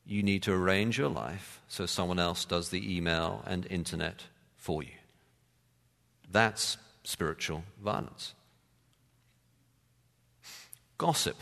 you 0.06 0.22
need 0.22 0.42
to 0.44 0.52
arrange 0.52 0.96
your 0.96 1.10
life 1.10 1.60
so 1.68 1.84
someone 1.84 2.18
else 2.18 2.44
does 2.44 2.70
the 2.70 2.96
email 2.96 3.42
and 3.46 3.66
internet 3.68 4.24
for 4.56 4.82
you. 4.82 4.92
That's 6.30 6.78
spiritual 7.04 7.64
violence. 7.82 8.34
Gossip. 10.98 11.36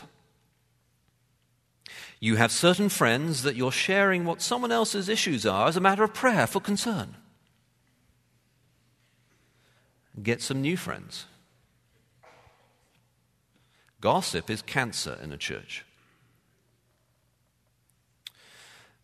You 2.19 2.37
have 2.37 2.51
certain 2.51 2.89
friends 2.89 3.43
that 3.43 3.55
you're 3.55 3.71
sharing 3.71 4.25
what 4.25 4.41
someone 4.41 4.71
else's 4.71 5.09
issues 5.09 5.45
are 5.45 5.67
as 5.67 5.77
a 5.77 5.81
matter 5.81 6.03
of 6.03 6.13
prayer 6.13 6.47
for 6.47 6.59
concern. 6.59 7.15
Get 10.21 10.41
some 10.41 10.61
new 10.61 10.77
friends. 10.77 11.25
Gossip 14.01 14.49
is 14.49 14.61
cancer 14.61 15.17
in 15.21 15.31
a 15.31 15.37
church. 15.37 15.83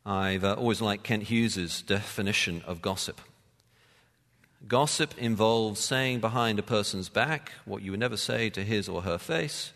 I've 0.06 0.44
uh, 0.44 0.54
always 0.54 0.82
liked 0.82 1.04
Kent 1.04 1.24
Hughes's 1.24 1.82
definition 1.82 2.64
of 2.66 2.82
gossip. 2.82 3.22
Gossip 4.68 5.16
involves 5.18 5.80
saying 5.80 6.22
behind 6.22 6.60
a 6.60 6.64
person's 6.64 7.10
back 7.10 7.52
what 7.66 7.82
you 7.82 7.92
would 7.92 8.00
never 8.00 8.18
say 8.18 8.50
to 8.52 8.64
his 8.64 8.88
or 8.88 9.04
her 9.04 9.18
face 9.18 9.74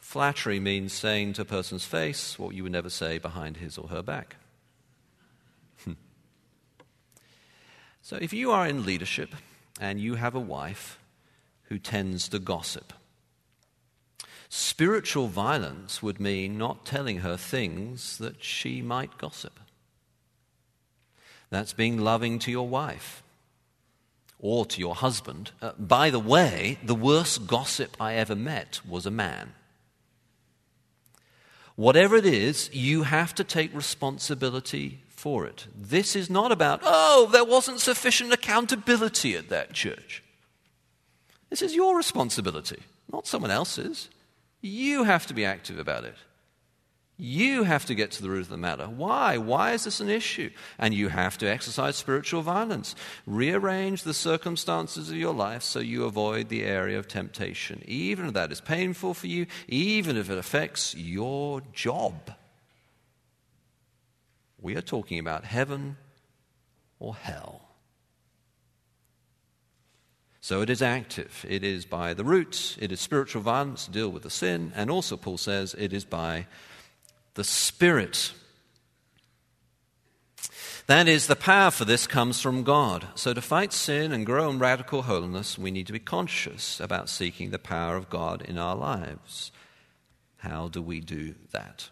Flattery 0.00 0.58
means 0.58 0.92
saying 0.92 1.34
to 1.34 1.42
a 1.42 1.44
person's 1.44 1.84
face 1.84 2.38
what 2.38 2.54
you 2.54 2.64
would 2.64 2.72
never 2.72 2.90
say 2.90 3.18
behind 3.18 3.58
his 3.58 3.78
or 3.78 3.88
her 3.88 4.02
back. 4.02 4.36
Hmm. 5.84 5.92
so 8.02 8.16
if 8.16 8.32
you 8.32 8.50
are 8.50 8.66
in 8.66 8.84
leadership 8.84 9.34
and 9.80 10.00
you 10.00 10.16
have 10.16 10.34
a 10.34 10.40
wife 10.40 10.98
who 11.64 11.78
tends 11.78 12.28
to 12.30 12.38
gossip, 12.38 12.92
spiritual 14.48 15.28
violence 15.28 16.02
would 16.02 16.18
mean 16.18 16.58
not 16.58 16.84
telling 16.84 17.18
her 17.18 17.36
things 17.36 18.18
that 18.18 18.42
she 18.42 18.82
might 18.82 19.16
gossip. 19.16 19.60
That's 21.50 21.72
being 21.72 21.98
loving 21.98 22.38
to 22.40 22.50
your 22.50 22.68
wife 22.68 23.22
or 24.40 24.64
to 24.66 24.80
your 24.80 24.94
husband. 24.94 25.52
Uh, 25.60 25.72
by 25.78 26.10
the 26.10 26.18
way, 26.18 26.78
the 26.82 26.94
worst 26.94 27.46
gossip 27.46 27.96
I 28.00 28.14
ever 28.14 28.34
met 28.34 28.80
was 28.88 29.06
a 29.06 29.10
man. 29.10 29.54
Whatever 31.80 32.16
it 32.16 32.26
is, 32.26 32.68
you 32.74 33.04
have 33.04 33.34
to 33.36 33.42
take 33.42 33.74
responsibility 33.74 34.98
for 35.08 35.46
it. 35.46 35.66
This 35.74 36.14
is 36.14 36.28
not 36.28 36.52
about, 36.52 36.80
oh, 36.82 37.30
there 37.32 37.42
wasn't 37.42 37.80
sufficient 37.80 38.34
accountability 38.34 39.34
at 39.34 39.48
that 39.48 39.72
church. 39.72 40.22
This 41.48 41.62
is 41.62 41.74
your 41.74 41.96
responsibility, 41.96 42.82
not 43.10 43.26
someone 43.26 43.50
else's. 43.50 44.10
You 44.60 45.04
have 45.04 45.26
to 45.28 45.32
be 45.32 45.46
active 45.46 45.78
about 45.78 46.04
it. 46.04 46.16
You 47.22 47.64
have 47.64 47.84
to 47.84 47.94
get 47.94 48.12
to 48.12 48.22
the 48.22 48.30
root 48.30 48.40
of 48.40 48.48
the 48.48 48.56
matter. 48.56 48.86
Why? 48.86 49.36
Why 49.36 49.72
is 49.72 49.84
this 49.84 50.00
an 50.00 50.08
issue? 50.08 50.48
And 50.78 50.94
you 50.94 51.08
have 51.08 51.36
to 51.38 51.50
exercise 51.50 51.96
spiritual 51.96 52.40
violence. 52.40 52.94
Rearrange 53.26 54.04
the 54.04 54.14
circumstances 54.14 55.10
of 55.10 55.16
your 55.16 55.34
life 55.34 55.62
so 55.62 55.80
you 55.80 56.04
avoid 56.04 56.48
the 56.48 56.64
area 56.64 56.98
of 56.98 57.08
temptation, 57.08 57.82
even 57.84 58.24
if 58.24 58.32
that 58.32 58.50
is 58.50 58.62
painful 58.62 59.12
for 59.12 59.26
you, 59.26 59.46
even 59.68 60.16
if 60.16 60.30
it 60.30 60.38
affects 60.38 60.94
your 60.94 61.60
job. 61.74 62.32
We 64.58 64.74
are 64.76 64.82
talking 64.82 65.18
about 65.18 65.44
heaven 65.44 65.98
or 66.98 67.14
hell. 67.14 67.60
So 70.40 70.62
it 70.62 70.70
is 70.70 70.80
active. 70.80 71.44
It 71.46 71.62
is 71.62 71.84
by 71.84 72.14
the 72.14 72.24
roots. 72.24 72.78
It 72.80 72.90
is 72.92 73.00
spiritual 73.00 73.42
violence 73.42 73.84
to 73.84 73.90
deal 73.90 74.08
with 74.08 74.22
the 74.22 74.30
sin. 74.30 74.72
And 74.74 74.90
also, 74.90 75.18
Paul 75.18 75.36
says, 75.36 75.74
it 75.76 75.92
is 75.92 76.06
by 76.06 76.46
the 77.40 77.44
Spirit. 77.44 78.34
That 80.86 81.08
is, 81.08 81.26
the 81.26 81.34
power 81.34 81.70
for 81.70 81.86
this 81.86 82.06
comes 82.06 82.38
from 82.38 82.64
God. 82.64 83.06
So, 83.14 83.32
to 83.32 83.40
fight 83.40 83.72
sin 83.72 84.12
and 84.12 84.26
grow 84.26 84.50
in 84.50 84.58
radical 84.58 85.00
holiness, 85.00 85.56
we 85.56 85.70
need 85.70 85.86
to 85.86 85.94
be 85.94 85.98
conscious 85.98 86.78
about 86.80 87.08
seeking 87.08 87.48
the 87.48 87.58
power 87.58 87.96
of 87.96 88.10
God 88.10 88.42
in 88.42 88.58
our 88.58 88.76
lives. 88.76 89.52
How 90.40 90.68
do 90.68 90.82
we 90.82 91.00
do 91.00 91.34
that? 91.52 91.88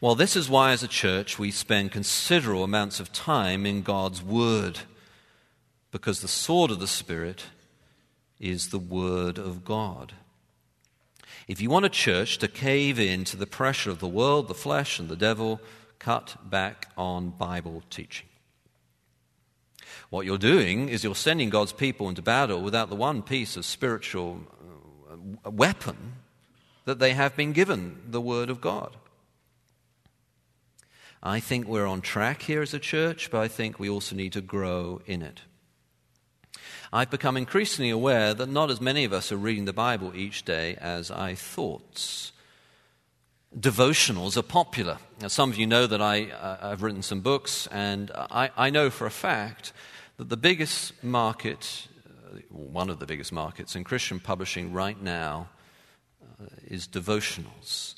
Well, 0.00 0.16
this 0.16 0.34
is 0.34 0.50
why, 0.50 0.72
as 0.72 0.82
a 0.82 0.88
church, 0.88 1.38
we 1.38 1.52
spend 1.52 1.92
considerable 1.92 2.64
amounts 2.64 2.98
of 2.98 3.12
time 3.12 3.64
in 3.64 3.82
God's 3.82 4.20
Word, 4.20 4.80
because 5.92 6.22
the 6.22 6.26
sword 6.26 6.72
of 6.72 6.80
the 6.80 6.88
Spirit 6.88 7.44
is 8.40 8.70
the 8.70 8.80
Word 8.80 9.38
of 9.38 9.64
God. 9.64 10.14
If 11.48 11.60
you 11.60 11.70
want 11.70 11.84
a 11.84 11.90
church 11.90 12.38
to 12.38 12.48
cave 12.48 12.98
in 12.98 13.24
to 13.24 13.36
the 13.36 13.46
pressure 13.46 13.90
of 13.90 13.98
the 13.98 14.08
world, 14.08 14.48
the 14.48 14.54
flesh, 14.54 14.98
and 14.98 15.08
the 15.08 15.16
devil, 15.16 15.60
cut 15.98 16.36
back 16.48 16.88
on 16.96 17.30
Bible 17.30 17.82
teaching. 17.90 18.26
What 20.10 20.26
you're 20.26 20.38
doing 20.38 20.88
is 20.88 21.04
you're 21.04 21.14
sending 21.14 21.50
God's 21.50 21.72
people 21.72 22.08
into 22.08 22.22
battle 22.22 22.60
without 22.60 22.90
the 22.90 22.96
one 22.96 23.22
piece 23.22 23.56
of 23.56 23.64
spiritual 23.64 24.40
uh, 25.44 25.50
weapon 25.50 26.14
that 26.84 26.98
they 26.98 27.12
have 27.12 27.36
been 27.36 27.52
given 27.52 28.02
the 28.08 28.20
Word 28.20 28.50
of 28.50 28.60
God. 28.60 28.96
I 31.22 31.38
think 31.38 31.68
we're 31.68 31.86
on 31.86 32.00
track 32.00 32.42
here 32.42 32.62
as 32.62 32.74
a 32.74 32.80
church, 32.80 33.30
but 33.30 33.40
I 33.40 33.48
think 33.48 33.78
we 33.78 33.88
also 33.88 34.16
need 34.16 34.32
to 34.32 34.40
grow 34.40 35.00
in 35.06 35.22
it. 35.22 35.42
I've 36.94 37.08
become 37.08 37.38
increasingly 37.38 37.88
aware 37.88 38.34
that 38.34 38.50
not 38.50 38.70
as 38.70 38.78
many 38.78 39.04
of 39.04 39.14
us 39.14 39.32
are 39.32 39.38
reading 39.38 39.64
the 39.64 39.72
Bible 39.72 40.14
each 40.14 40.44
day 40.44 40.76
as 40.78 41.10
I 41.10 41.34
thought. 41.34 42.30
Devotionals 43.58 44.36
are 44.36 44.42
popular. 44.42 44.98
Now, 45.18 45.28
some 45.28 45.50
of 45.50 45.56
you 45.56 45.66
know 45.66 45.86
that 45.86 46.02
I, 46.02 46.26
uh, 46.26 46.58
I've 46.60 46.82
written 46.82 47.02
some 47.02 47.22
books, 47.22 47.66
and 47.68 48.10
I, 48.14 48.50
I, 48.58 48.68
know 48.68 48.90
for 48.90 49.06
a 49.06 49.10
fact 49.10 49.72
that 50.18 50.28
the 50.28 50.36
biggest 50.36 51.02
market, 51.02 51.88
uh, 52.06 52.40
one 52.50 52.90
of 52.90 52.98
the 52.98 53.06
biggest 53.06 53.32
markets 53.32 53.74
in 53.74 53.84
Christian 53.84 54.20
publishing 54.20 54.74
right 54.74 55.00
now, 55.00 55.48
uh, 56.22 56.44
is 56.66 56.86
devotionals. 56.86 57.94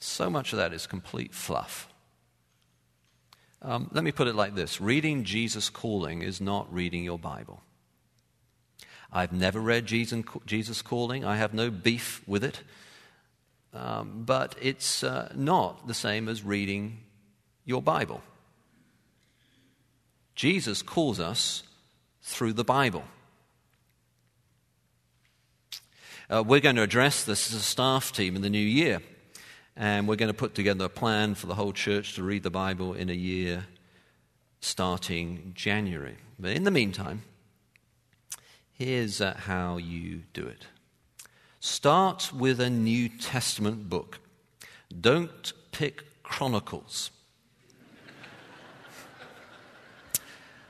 So 0.00 0.28
much 0.28 0.52
of 0.52 0.56
that 0.56 0.72
is 0.72 0.88
complete 0.88 1.32
fluff. 1.32 1.88
Um, 3.62 3.88
let 3.92 4.02
me 4.02 4.10
put 4.10 4.26
it 4.26 4.34
like 4.34 4.56
this 4.56 4.80
reading 4.80 5.22
Jesus 5.22 5.70
Calling 5.70 6.22
is 6.22 6.40
not 6.40 6.72
reading 6.72 7.04
your 7.04 7.18
Bible. 7.20 7.62
I've 9.12 9.32
never 9.32 9.60
read 9.60 9.86
Jesus, 9.86 10.82
Calling, 10.82 11.24
I 11.24 11.36
have 11.36 11.54
no 11.54 11.70
beef 11.70 12.22
with 12.26 12.44
it. 12.44 12.62
Um, 13.72 14.24
but 14.24 14.54
it's 14.60 15.02
uh, 15.02 15.32
not 15.34 15.86
the 15.86 15.94
same 15.94 16.28
as 16.28 16.42
reading 16.42 17.00
your 17.64 17.82
Bible. 17.82 18.22
Jesus 20.34 20.82
calls 20.82 21.20
us 21.20 21.62
through 22.22 22.54
the 22.54 22.64
Bible. 22.64 23.04
Uh, 26.30 26.44
we're 26.46 26.60
going 26.60 26.76
to 26.76 26.82
address 26.82 27.24
this 27.24 27.52
as 27.52 27.58
a 27.58 27.62
staff 27.62 28.12
team 28.12 28.36
in 28.36 28.42
the 28.42 28.50
new 28.50 28.58
year, 28.58 29.00
and 29.76 30.06
we're 30.06 30.16
going 30.16 30.30
to 30.30 30.34
put 30.34 30.54
together 30.54 30.84
a 30.84 30.90
plan 30.90 31.34
for 31.34 31.46
the 31.46 31.54
whole 31.54 31.72
church 31.72 32.14
to 32.14 32.22
read 32.22 32.42
the 32.42 32.50
Bible 32.50 32.94
in 32.94 33.08
a 33.08 33.14
year 33.14 33.66
starting 34.60 35.52
January. 35.54 36.16
But 36.38 36.52
in 36.52 36.64
the 36.64 36.70
meantime, 36.70 37.22
here's 38.78 39.20
uh, 39.20 39.34
how 39.36 39.76
you 39.76 40.22
do 40.32 40.46
it 40.46 40.66
start 41.60 42.32
with 42.32 42.60
a 42.60 42.70
New 42.70 43.08
Testament 43.08 43.88
book. 43.88 44.20
Don't 45.00 45.52
pick 45.72 46.22
Chronicles. 46.22 47.10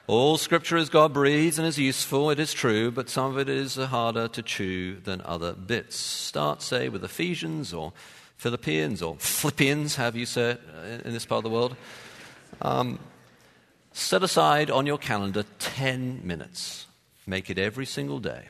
All 0.07 0.38
scripture 0.38 0.79
is 0.79 0.88
God 0.88 1.12
breathed 1.12 1.59
and 1.59 1.68
is 1.68 1.79
useful, 1.79 2.31
it 2.31 2.40
is 2.40 2.55
true, 2.55 2.90
but 2.90 3.11
some 3.11 3.31
of 3.31 3.38
it 3.38 3.51
is 3.51 3.77
harder 3.77 4.27
to 4.29 4.42
chew 4.42 4.97
than 5.01 5.21
other 5.21 5.53
bits. 5.53 5.97
Start, 5.97 6.62
say, 6.62 6.88
with 6.88 7.05
Ephesians 7.05 7.75
or 7.75 7.92
Philippians 8.38 9.03
or 9.03 9.16
Philippians, 9.18 9.97
have 9.97 10.16
you 10.16 10.25
say 10.25 10.53
it 10.53 10.62
uh, 10.75 11.07
in 11.07 11.12
this 11.12 11.27
part 11.27 11.40
of 11.40 11.44
the 11.44 11.51
world. 11.51 11.77
Um, 12.62 12.99
set 13.92 14.23
aside 14.23 14.71
on 14.71 14.87
your 14.87 14.97
calendar 14.97 15.44
10 15.59 16.23
minutes. 16.25 16.88
Make 17.29 17.51
it 17.51 17.59
every 17.59 17.85
single 17.85 18.21
day. 18.21 18.49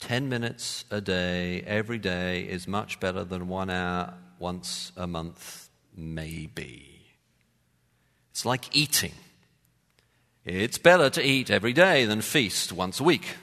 10 0.00 0.28
minutes 0.28 0.84
a 0.90 1.00
day, 1.00 1.62
every 1.62 1.96
day, 1.96 2.42
is 2.42 2.68
much 2.68 3.00
better 3.00 3.24
than 3.24 3.48
one 3.48 3.70
hour 3.70 4.12
once 4.38 4.92
a 4.94 5.06
month, 5.06 5.70
maybe. 5.96 7.06
It's 8.30 8.44
like 8.44 8.76
eating. 8.76 9.14
It's 10.44 10.76
better 10.76 11.08
to 11.08 11.22
eat 11.24 11.50
every 11.50 11.72
day 11.72 12.04
than 12.04 12.20
feast 12.20 12.74
once 12.74 13.00
a 13.00 13.04
week. 13.04 13.36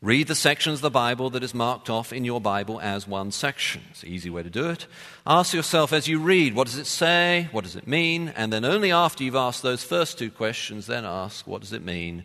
Read 0.00 0.28
the 0.28 0.36
sections 0.36 0.78
of 0.78 0.82
the 0.82 0.90
Bible 0.90 1.30
that 1.30 1.42
is 1.42 1.52
marked 1.52 1.90
off 1.90 2.12
in 2.12 2.24
your 2.24 2.40
Bible 2.40 2.80
as 2.80 3.08
one 3.08 3.32
section. 3.32 3.82
It's 3.90 4.04
an 4.04 4.10
easy 4.10 4.30
way 4.30 4.44
to 4.44 4.50
do 4.50 4.70
it. 4.70 4.86
Ask 5.26 5.52
yourself 5.52 5.92
as 5.92 6.06
you 6.06 6.20
read, 6.20 6.54
what 6.54 6.68
does 6.68 6.78
it 6.78 6.86
say? 6.86 7.48
What 7.50 7.64
does 7.64 7.74
it 7.74 7.88
mean? 7.88 8.28
And 8.36 8.52
then 8.52 8.64
only 8.64 8.92
after 8.92 9.24
you've 9.24 9.34
asked 9.34 9.64
those 9.64 9.82
first 9.82 10.16
two 10.16 10.30
questions, 10.30 10.86
then 10.86 11.04
ask, 11.04 11.44
what 11.44 11.60
does 11.60 11.72
it 11.72 11.82
mean 11.82 12.22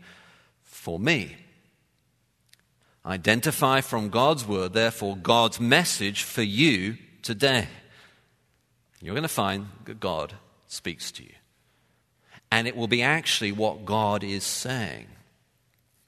for 0.79 0.99
me? 0.99 1.35
Identify 3.05 3.81
from 3.81 4.09
God's 4.09 4.45
word, 4.45 4.73
therefore, 4.73 5.15
God's 5.15 5.59
message 5.59 6.23
for 6.23 6.41
you 6.41 6.97
today. 7.21 7.67
You're 9.01 9.15
going 9.15 9.23
to 9.23 9.29
find 9.29 9.67
that 9.85 9.99
God 9.99 10.33
speaks 10.67 11.11
to 11.13 11.23
you 11.23 11.31
and 12.51 12.67
it 12.67 12.75
will 12.75 12.87
be 12.87 13.01
actually 13.01 13.51
what 13.51 13.85
God 13.85 14.23
is 14.23 14.43
saying. 14.43 15.07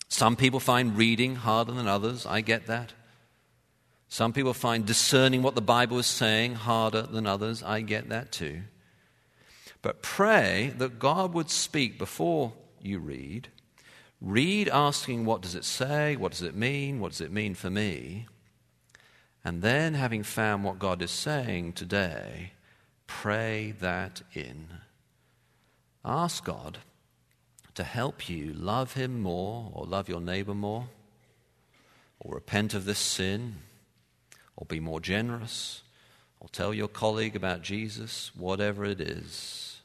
Some 0.08 0.36
people 0.36 0.60
find 0.60 0.98
reading 0.98 1.36
harder 1.36 1.72
than 1.72 1.88
others. 1.88 2.26
I 2.26 2.42
get 2.42 2.68
that. 2.68 2.94
Some 4.10 4.34
people 4.34 4.54
find 4.54 4.86
discerning 4.86 5.42
what 5.42 5.56
the 5.56 5.62
Bible 5.62 6.00
is 6.00 6.08
saying 6.08 6.56
harder 6.56 7.04
than 7.04 7.26
others. 7.26 7.64
I 7.64 7.82
get 7.82 8.10
that 8.10 8.32
too. 8.32 8.64
But 9.82 10.02
pray 10.02 10.74
that 10.78 11.00
God 11.00 11.34
would 11.34 11.50
speak 11.50 11.98
before 11.98 12.54
you 12.82 13.00
read. 13.00 13.48
Read 14.22 14.70
asking, 14.70 15.26
What 15.26 15.42
does 15.42 15.56
it 15.56 15.66
say? 15.66 16.16
What 16.16 16.32
does 16.32 16.44
it 16.44 16.56
mean? 16.56 17.00
What 17.00 17.12
does 17.12 17.22
it 17.22 17.32
mean 17.32 17.56
for 17.56 17.70
me? 17.70 18.28
And 19.44 19.64
then, 19.64 19.96
having 19.96 20.22
found 20.22 20.64
what 20.64 20.78
God 20.78 21.02
is 21.02 21.10
saying 21.10 21.74
today, 21.74 22.52
pray 23.08 23.74
that 23.80 24.22
in. 24.34 24.68
Ask 26.06 26.46
God 26.46 26.78
to 27.74 27.84
help 27.84 28.30
you 28.30 28.54
love 28.54 28.94
Him 28.94 29.20
more 29.22 29.72
or 29.74 29.86
love 29.86 30.08
your 30.08 30.22
neighbor 30.22 30.54
more 30.54 30.88
or 32.20 32.36
repent 32.36 32.76
of 32.76 32.86
this 32.86 33.00
sin 33.00 33.56
or 34.56 34.66
be 34.68 34.80
more 34.80 35.00
generous 35.00 35.82
or 36.40 36.48
tell 36.50 36.74
your 36.74 36.88
colleague 36.88 37.36
about 37.36 37.62
Jesus, 37.62 38.32
whatever 38.36 38.86
it 38.86 39.02
is. 39.02 39.82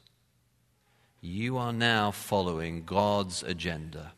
You 1.21 1.57
are 1.57 1.73
now 1.73 2.11
following 2.11 2.83
God's 2.83 3.41
agenda, 3.43 4.13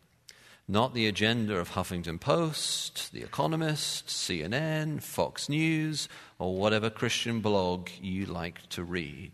not 0.69 0.93
the 0.93 1.07
agenda 1.07 1.57
of 1.57 1.71
Huffington 1.71 2.19
Post, 2.19 3.11
The 3.11 3.23
Economist, 3.23 4.05
CNN, 4.05 5.01
Fox 5.01 5.49
News, 5.49 6.07
or 6.37 6.55
whatever 6.55 6.91
Christian 6.91 7.39
blog 7.41 7.89
you 7.99 8.27
like 8.27 8.69
to 8.69 8.83
read. 8.83 9.31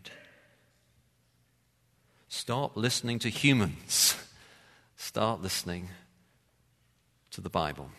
Stop 2.29 2.77
listening 2.77 3.19
to 3.19 3.29
humans. 3.29 4.15
Start 4.95 5.41
listening 5.41 5.89
to 7.31 7.41
the 7.41 7.49
Bible. 7.49 7.89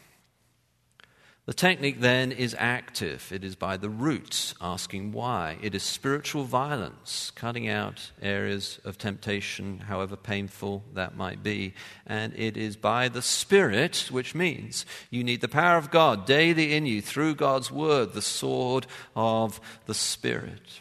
The 1.47 1.55
technique 1.55 2.01
then 2.01 2.33
is 2.33 2.57
active. 2.59 3.31
It 3.33 3.45
is 3.45 3.55
by 3.55 3.77
the 3.77 3.89
roots, 3.89 4.57
asking 4.61 5.13
why. 5.13 5.59
It 5.63 5.77
is 5.77 5.85
spiritual 5.85 6.43
violence, 6.43 7.31
cutting 7.37 7.69
out 7.69 8.11
areas 8.21 8.81
of 8.85 8.99
temptation, 8.99 9.79
however 9.79 10.17
painful 10.17 10.83
that 10.95 11.17
might 11.17 11.45
be. 11.45 11.75
And 12.05 12.33
it 12.37 12.57
is 12.57 12.75
by 12.77 13.09
the 13.09 13.23
Spirit, 13.23 14.09
which 14.11 14.35
means 14.35 14.85
you 15.09 15.23
need 15.23 15.41
the 15.41 15.47
power 15.47 15.77
of 15.77 15.93
God 15.93 16.27
daily 16.27 16.75
in 16.75 16.85
you 16.85 17.01
through 17.01 17.37
God's 17.37 17.71
Word, 17.71 18.13
the 18.13 18.23
sword 18.23 18.89
of 19.15 19.61
the 19.87 19.95
Spirit. 19.95 20.81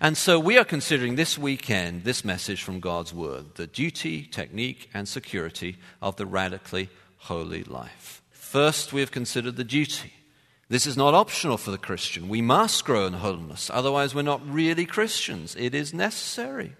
And 0.00 0.16
so 0.16 0.40
we 0.40 0.56
are 0.56 0.64
considering 0.64 1.16
this 1.16 1.36
weekend 1.36 2.04
this 2.04 2.24
message 2.24 2.62
from 2.62 2.80
God's 2.80 3.12
Word 3.12 3.56
the 3.56 3.66
duty, 3.66 4.22
technique, 4.22 4.88
and 4.94 5.06
security 5.06 5.76
of 6.00 6.16
the 6.16 6.24
radically 6.24 6.88
holy 7.18 7.64
life. 7.64 8.22
First, 8.54 8.92
we 8.92 9.00
have 9.00 9.10
considered 9.10 9.56
the 9.56 9.64
duty. 9.64 10.12
This 10.68 10.86
is 10.86 10.96
not 10.96 11.12
optional 11.12 11.56
for 11.56 11.72
the 11.72 11.76
Christian. 11.76 12.28
We 12.28 12.40
must 12.40 12.84
grow 12.84 13.04
in 13.04 13.14
holiness, 13.14 13.68
otherwise, 13.68 14.14
we're 14.14 14.22
not 14.22 14.48
really 14.48 14.86
Christians. 14.86 15.56
It 15.58 15.74
is 15.74 15.92
necessary. 15.92 16.76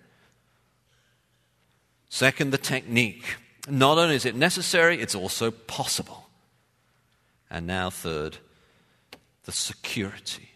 Second, 2.09 2.53
the 2.53 2.59
technique. 2.59 3.39
Not 3.69 3.99
only 3.99 4.15
is 4.15 4.25
it 4.25 4.37
necessary, 4.37 5.01
it's 5.01 5.17
also 5.17 5.51
possible. 5.51 6.29
And 7.51 7.67
now, 7.67 7.91
third, 7.91 8.39
the 9.43 9.51
security. 9.51 10.51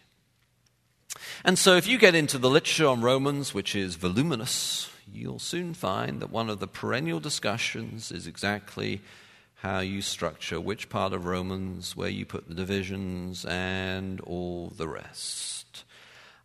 And 1.43 1.59
so, 1.59 1.75
if 1.75 1.85
you 1.85 1.97
get 1.97 2.15
into 2.15 2.37
the 2.37 2.49
literature 2.49 2.87
on 2.87 3.01
Romans, 3.01 3.53
which 3.53 3.75
is 3.75 3.95
voluminous, 3.95 4.89
you'll 5.11 5.39
soon 5.39 5.73
find 5.73 6.21
that 6.21 6.31
one 6.31 6.49
of 6.49 6.61
the 6.61 6.67
perennial 6.67 7.19
discussions 7.19 8.09
is 8.09 8.25
exactly 8.25 9.01
how 9.61 9.79
you 9.79 10.01
structure 10.01 10.59
which 10.59 10.89
part 10.89 11.11
of 11.11 11.25
Romans, 11.25 11.95
where 11.95 12.09
you 12.09 12.25
put 12.25 12.47
the 12.47 12.53
divisions, 12.53 13.45
and 13.45 14.21
all 14.21 14.71
the 14.77 14.87
rest. 14.87 15.83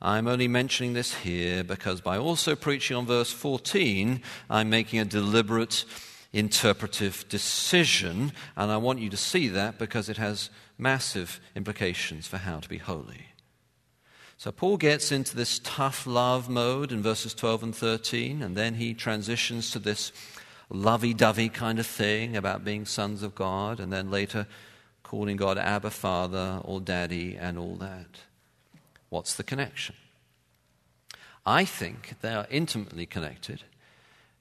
I'm 0.03 0.27
only 0.27 0.48
mentioning 0.48 0.92
this 0.92 1.14
here 1.14 1.64
because 1.64 2.00
by 2.00 2.18
also 2.18 2.57
preaching 2.57 2.96
on 2.96 3.07
verse 3.07 3.33
14, 3.33 4.20
I'm 4.50 4.68
making 4.68 4.98
a 4.98 5.05
deliberate 5.05 5.85
interpretive 6.33 7.24
decision, 7.29 8.33
and 8.57 8.72
I 8.72 8.77
want 8.77 8.98
you 8.98 9.09
to 9.11 9.16
see 9.16 9.48
that 9.48 9.79
because 9.79 10.09
it 10.09 10.16
has 10.16 10.50
massive 10.77 11.40
implications 11.55 12.27
for 12.27 12.38
how 12.38 12.59
to 12.59 12.68
be 12.68 12.79
holy. 12.79 13.27
So 14.37 14.50
Paul 14.50 14.77
gets 14.77 15.12
into 15.12 15.37
this 15.37 15.61
tough 15.62 16.07
love 16.07 16.48
mode 16.48 16.90
in 16.90 17.03
verses 17.03 17.33
12 17.33 17.62
and 17.62 17.74
13, 17.74 18.42
and 18.42 18.57
then 18.57 18.74
he 18.74 18.92
transitions 18.92 19.70
to 19.70 19.79
this 19.79 20.11
lovey 20.70 21.14
dovey 21.14 21.48
kind 21.48 21.79
of 21.79 21.87
thing 21.87 22.37
about 22.37 22.64
being 22.64 22.85
sons 22.85 23.22
of 23.22 23.35
God, 23.35 23.81
and 23.81 23.92
then 23.92 24.11
later 24.11 24.46
calling 25.03 25.37
God 25.37 25.59
Abba 25.59 25.90
Father 25.90 26.61
or 26.64 26.81
Daddy 26.81 27.37
and 27.37 27.59
all 27.59 27.77
that. 27.77 28.20
What's 29.11 29.35
the 29.35 29.42
connection? 29.42 29.94
I 31.46 31.64
think 31.64 32.14
they 32.20 32.33
are 32.33 32.46
intimately 32.50 33.07
connected, 33.07 33.62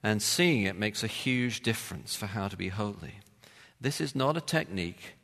and 0.02 0.22
seeing 0.22 0.64
it 0.64 0.78
makes 0.78 1.04
a 1.04 1.08
huge 1.08 1.62
difference 1.62 2.16
for 2.16 2.28
how 2.28 2.48
to 2.48 2.58
be 2.58 2.70
holy. 2.70 3.20
This 3.80 4.00
is 4.00 4.16
not 4.16 4.38
a 4.38 4.42
technique, 4.42 5.16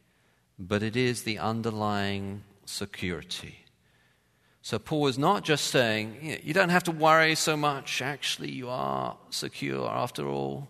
but 0.57 0.83
it 0.83 0.95
is 0.95 1.23
the 1.23 1.39
underlying 1.39 2.43
security 2.65 3.65
so 4.61 4.77
Paul 4.77 5.07
is 5.07 5.17
not 5.17 5.43
just 5.43 5.67
saying, 5.67 6.41
you 6.43 6.53
don't 6.53 6.69
have 6.69 6.83
to 6.83 6.91
worry 6.91 7.35
so 7.35 7.55
much, 7.55 8.01
actually, 8.01 8.51
you 8.51 8.69
are 8.69 9.17
secure 9.29 9.89
after 9.89 10.27
all. 10.27 10.67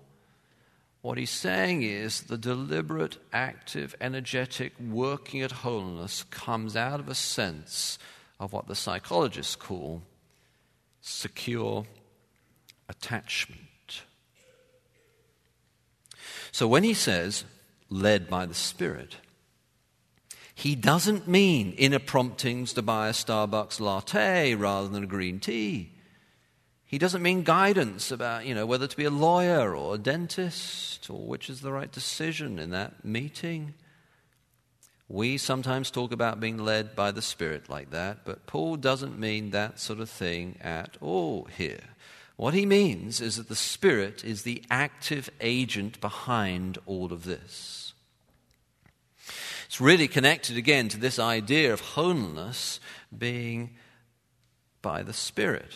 What 1.01 1.17
he's 1.17 1.29
saying 1.29 1.83
is 1.83 2.21
the 2.23 2.37
deliberate, 2.37 3.17
active, 3.31 3.95
energetic 4.01 4.73
working 4.79 5.41
at 5.41 5.51
wholeness 5.51 6.23
comes 6.23 6.75
out 6.75 6.99
of 6.99 7.07
a 7.07 7.15
sense 7.15 7.97
of 8.39 8.51
what 8.51 8.67
the 8.67 8.75
psychologists 8.75 9.55
call 9.55 10.01
secure 11.01 11.85
attachment. 12.89 14.03
So 16.51 16.67
when 16.67 16.83
he 16.83 16.93
says, 16.93 17.45
led 17.89 18.29
by 18.29 18.45
the 18.45 18.53
Spirit, 18.53 19.17
he 20.53 20.75
doesn't 20.75 21.27
mean 21.27 21.71
inner 21.77 21.99
promptings 21.99 22.73
to 22.73 22.81
buy 22.81 23.07
a 23.07 23.13
Starbucks 23.13 23.79
latte 23.79 24.55
rather 24.55 24.89
than 24.89 25.05
a 25.05 25.07
green 25.07 25.39
tea. 25.39 25.93
He 26.89 26.97
doesn't 26.97 27.21
mean 27.21 27.43
guidance 27.43 28.09
about, 28.09 28.47
you 28.47 28.55
know, 28.55 28.65
whether 28.65 28.87
to 28.87 28.97
be 28.97 29.05
a 29.05 29.11
lawyer 29.11 29.75
or 29.75 29.93
a 29.93 29.99
dentist 29.99 31.07
or 31.07 31.19
which 31.19 31.47
is 31.47 31.61
the 31.61 31.71
right 31.71 31.91
decision 31.91 32.57
in 32.57 32.71
that 32.71 33.05
meeting. 33.05 33.75
We 35.07 35.37
sometimes 35.37 35.91
talk 35.91 36.11
about 36.11 36.39
being 36.39 36.57
led 36.57 36.95
by 36.95 37.11
the 37.11 37.21
Spirit 37.21 37.69
like 37.69 37.91
that, 37.91 38.25
but 38.25 38.47
Paul 38.47 38.75
doesn't 38.75 39.19
mean 39.19 39.51
that 39.51 39.79
sort 39.79 39.99
of 39.99 40.09
thing 40.09 40.57
at 40.61 40.97
all 40.99 41.47
here. 41.55 41.83
What 42.37 42.55
he 42.55 42.65
means 42.65 43.21
is 43.21 43.35
that 43.35 43.49
the 43.49 43.55
Spirit 43.55 44.25
is 44.25 44.41
the 44.41 44.63
active 44.71 45.29
agent 45.41 46.01
behind 46.01 46.79
all 46.87 47.13
of 47.13 47.23
this. 47.23 47.93
It's 49.67 49.79
really 49.79 50.07
connected 50.07 50.57
again 50.57 50.89
to 50.89 50.97
this 50.99 51.19
idea 51.19 51.71
of 51.71 51.81
holiness 51.81 52.79
being 53.15 53.75
by 54.81 55.03
the 55.03 55.13
Spirit. 55.13 55.73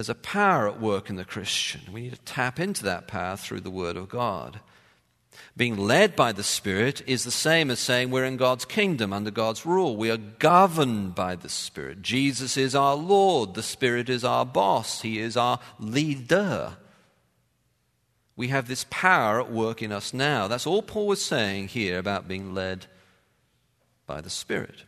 There's 0.00 0.08
a 0.08 0.14
power 0.14 0.66
at 0.66 0.80
work 0.80 1.10
in 1.10 1.16
the 1.16 1.26
Christian. 1.26 1.82
We 1.92 2.00
need 2.00 2.14
to 2.14 2.20
tap 2.20 2.58
into 2.58 2.84
that 2.84 3.06
power 3.06 3.36
through 3.36 3.60
the 3.60 3.70
Word 3.70 3.98
of 3.98 4.08
God. 4.08 4.60
Being 5.58 5.76
led 5.76 6.16
by 6.16 6.32
the 6.32 6.42
Spirit 6.42 7.02
is 7.06 7.22
the 7.22 7.30
same 7.30 7.70
as 7.70 7.80
saying 7.80 8.10
we're 8.10 8.24
in 8.24 8.38
God's 8.38 8.64
kingdom, 8.64 9.12
under 9.12 9.30
God's 9.30 9.66
rule. 9.66 9.98
We 9.98 10.10
are 10.10 10.16
governed 10.16 11.14
by 11.14 11.36
the 11.36 11.50
Spirit. 11.50 12.00
Jesus 12.00 12.56
is 12.56 12.74
our 12.74 12.96
Lord. 12.96 13.52
The 13.52 13.62
Spirit 13.62 14.08
is 14.08 14.24
our 14.24 14.46
boss. 14.46 15.02
He 15.02 15.18
is 15.18 15.36
our 15.36 15.60
leader. 15.78 16.78
We 18.36 18.48
have 18.48 18.68
this 18.68 18.86
power 18.88 19.38
at 19.38 19.52
work 19.52 19.82
in 19.82 19.92
us 19.92 20.14
now. 20.14 20.48
That's 20.48 20.66
all 20.66 20.80
Paul 20.80 21.08
was 21.08 21.22
saying 21.22 21.68
here 21.68 21.98
about 21.98 22.26
being 22.26 22.54
led 22.54 22.86
by 24.06 24.22
the 24.22 24.30
Spirit. 24.30 24.84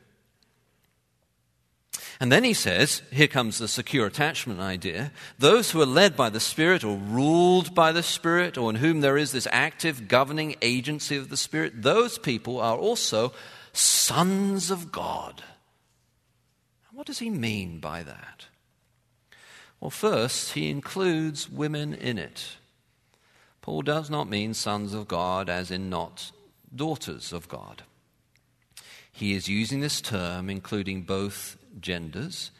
And 2.22 2.30
then 2.30 2.44
he 2.44 2.54
says, 2.54 3.02
here 3.10 3.26
comes 3.26 3.58
the 3.58 3.66
secure 3.66 4.06
attachment 4.06 4.60
idea. 4.60 5.10
Those 5.40 5.72
who 5.72 5.82
are 5.82 5.86
led 5.86 6.16
by 6.16 6.30
the 6.30 6.38
Spirit 6.38 6.84
or 6.84 6.96
ruled 6.96 7.74
by 7.74 7.90
the 7.90 8.04
Spirit, 8.04 8.56
or 8.56 8.70
in 8.70 8.76
whom 8.76 9.00
there 9.00 9.18
is 9.18 9.32
this 9.32 9.48
active 9.50 10.06
governing 10.06 10.54
agency 10.62 11.16
of 11.16 11.30
the 11.30 11.36
Spirit, 11.36 11.82
those 11.82 12.18
people 12.18 12.60
are 12.60 12.78
also 12.78 13.32
sons 13.72 14.70
of 14.70 14.92
God. 14.92 15.42
What 16.92 17.08
does 17.08 17.18
he 17.18 17.28
mean 17.28 17.80
by 17.80 18.04
that? 18.04 18.46
Well, 19.80 19.90
first, 19.90 20.52
he 20.52 20.70
includes 20.70 21.50
women 21.50 21.92
in 21.92 22.18
it. 22.18 22.54
Paul 23.62 23.82
does 23.82 24.10
not 24.10 24.30
mean 24.30 24.54
sons 24.54 24.94
of 24.94 25.08
God 25.08 25.48
as 25.48 25.72
in 25.72 25.90
not 25.90 26.30
daughters 26.72 27.32
of 27.32 27.48
God. 27.48 27.82
He 29.10 29.34
is 29.34 29.48
using 29.48 29.80
this 29.80 30.00
term 30.00 30.48
including 30.48 31.02
both 31.02 31.56
genders, 31.80 32.50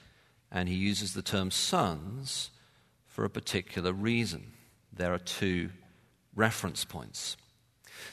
and 0.50 0.68
he 0.68 0.74
uses 0.74 1.14
the 1.14 1.22
term 1.22 1.50
sons 1.50 2.50
for 3.06 3.24
a 3.24 3.30
particular 3.30 3.92
reason. 3.92 4.52
There 4.92 5.12
are 5.12 5.18
two 5.18 5.70
reference 6.34 6.84
points. 6.84 7.36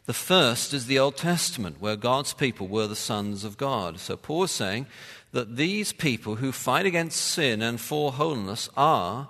The 0.05 0.13
first 0.13 0.73
is 0.73 0.85
the 0.85 0.99
Old 0.99 1.17
Testament, 1.17 1.81
where 1.81 1.95
God's 1.95 2.33
people 2.33 2.67
were 2.67 2.87
the 2.87 2.95
sons 2.95 3.43
of 3.43 3.57
God. 3.57 3.99
So 3.99 4.15
Paul 4.17 4.43
is 4.43 4.51
saying 4.51 4.87
that 5.31 5.55
these 5.55 5.93
people 5.93 6.35
who 6.35 6.51
fight 6.51 6.85
against 6.85 7.19
sin 7.19 7.61
and 7.61 7.79
for 7.79 8.11
holiness 8.11 8.69
are 8.75 9.29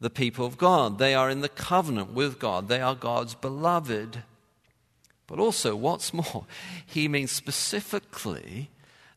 the 0.00 0.10
people 0.10 0.46
of 0.46 0.58
God. 0.58 0.98
They 0.98 1.14
are 1.14 1.30
in 1.30 1.40
the 1.40 1.48
covenant 1.48 2.12
with 2.12 2.38
God, 2.38 2.68
they 2.68 2.80
are 2.80 2.94
God's 2.94 3.34
beloved. 3.34 4.22
But 5.26 5.38
also, 5.38 5.76
what's 5.76 6.14
more, 6.14 6.46
he 6.86 7.06
means 7.08 7.30
specifically 7.30 8.70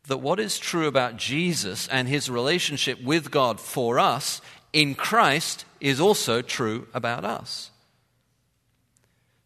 that 0.08 0.18
what 0.18 0.40
is 0.40 0.58
true 0.58 0.88
about 0.88 1.18
Jesus 1.18 1.88
and 1.88 2.08
his 2.08 2.30
relationship 2.30 3.02
with 3.04 3.32
God 3.32 3.60
for 3.60 4.00
us 4.00 4.42
in 4.74 4.96
Christ 4.96 5.66
is 5.80 6.00
also 6.00 6.42
true 6.42 6.88
about 6.94 7.26
us. 7.26 7.72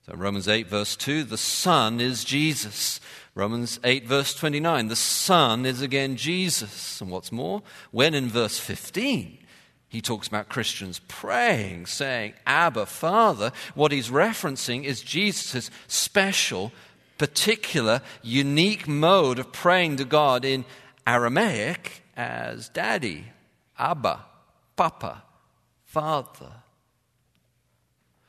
So, 0.06 0.14
Romans 0.16 0.48
8, 0.48 0.68
verse 0.68 0.96
2, 0.96 1.24
the 1.24 1.38
Son 1.38 2.00
is 2.00 2.24
Jesus. 2.24 3.00
Romans 3.34 3.80
8, 3.84 4.06
verse 4.06 4.36
29, 4.36 4.88
the 4.88 4.96
Son 4.96 5.66
is 5.66 5.82
again 5.82 6.16
Jesus. 6.16 7.02
And 7.02 7.10
what's 7.10 7.32
more, 7.32 7.64
when 7.90 8.14
in 8.14 8.30
verse 8.30 8.60
15, 8.60 9.40
he 9.88 10.02
talks 10.02 10.28
about 10.28 10.48
Christians 10.48 11.02
praying, 11.08 11.88
saying, 11.88 12.34
Abba, 12.46 12.86
Father, 12.86 13.52
what 13.74 13.92
he's 13.92 14.10
referencing 14.10 14.84
is 14.84 15.02
Jesus' 15.02 15.72
special 15.88 16.72
particular, 17.18 18.02
unique 18.22 18.88
mode 18.88 19.40
of 19.40 19.52
praying 19.52 19.98
to 19.98 20.06
God 20.06 20.46
in 20.46 20.66
Aramaic 21.08 22.04
as 22.16 22.70
daddy, 22.70 23.26
Abba, 23.78 24.26
Papa, 24.76 25.24
Father. 25.86 26.52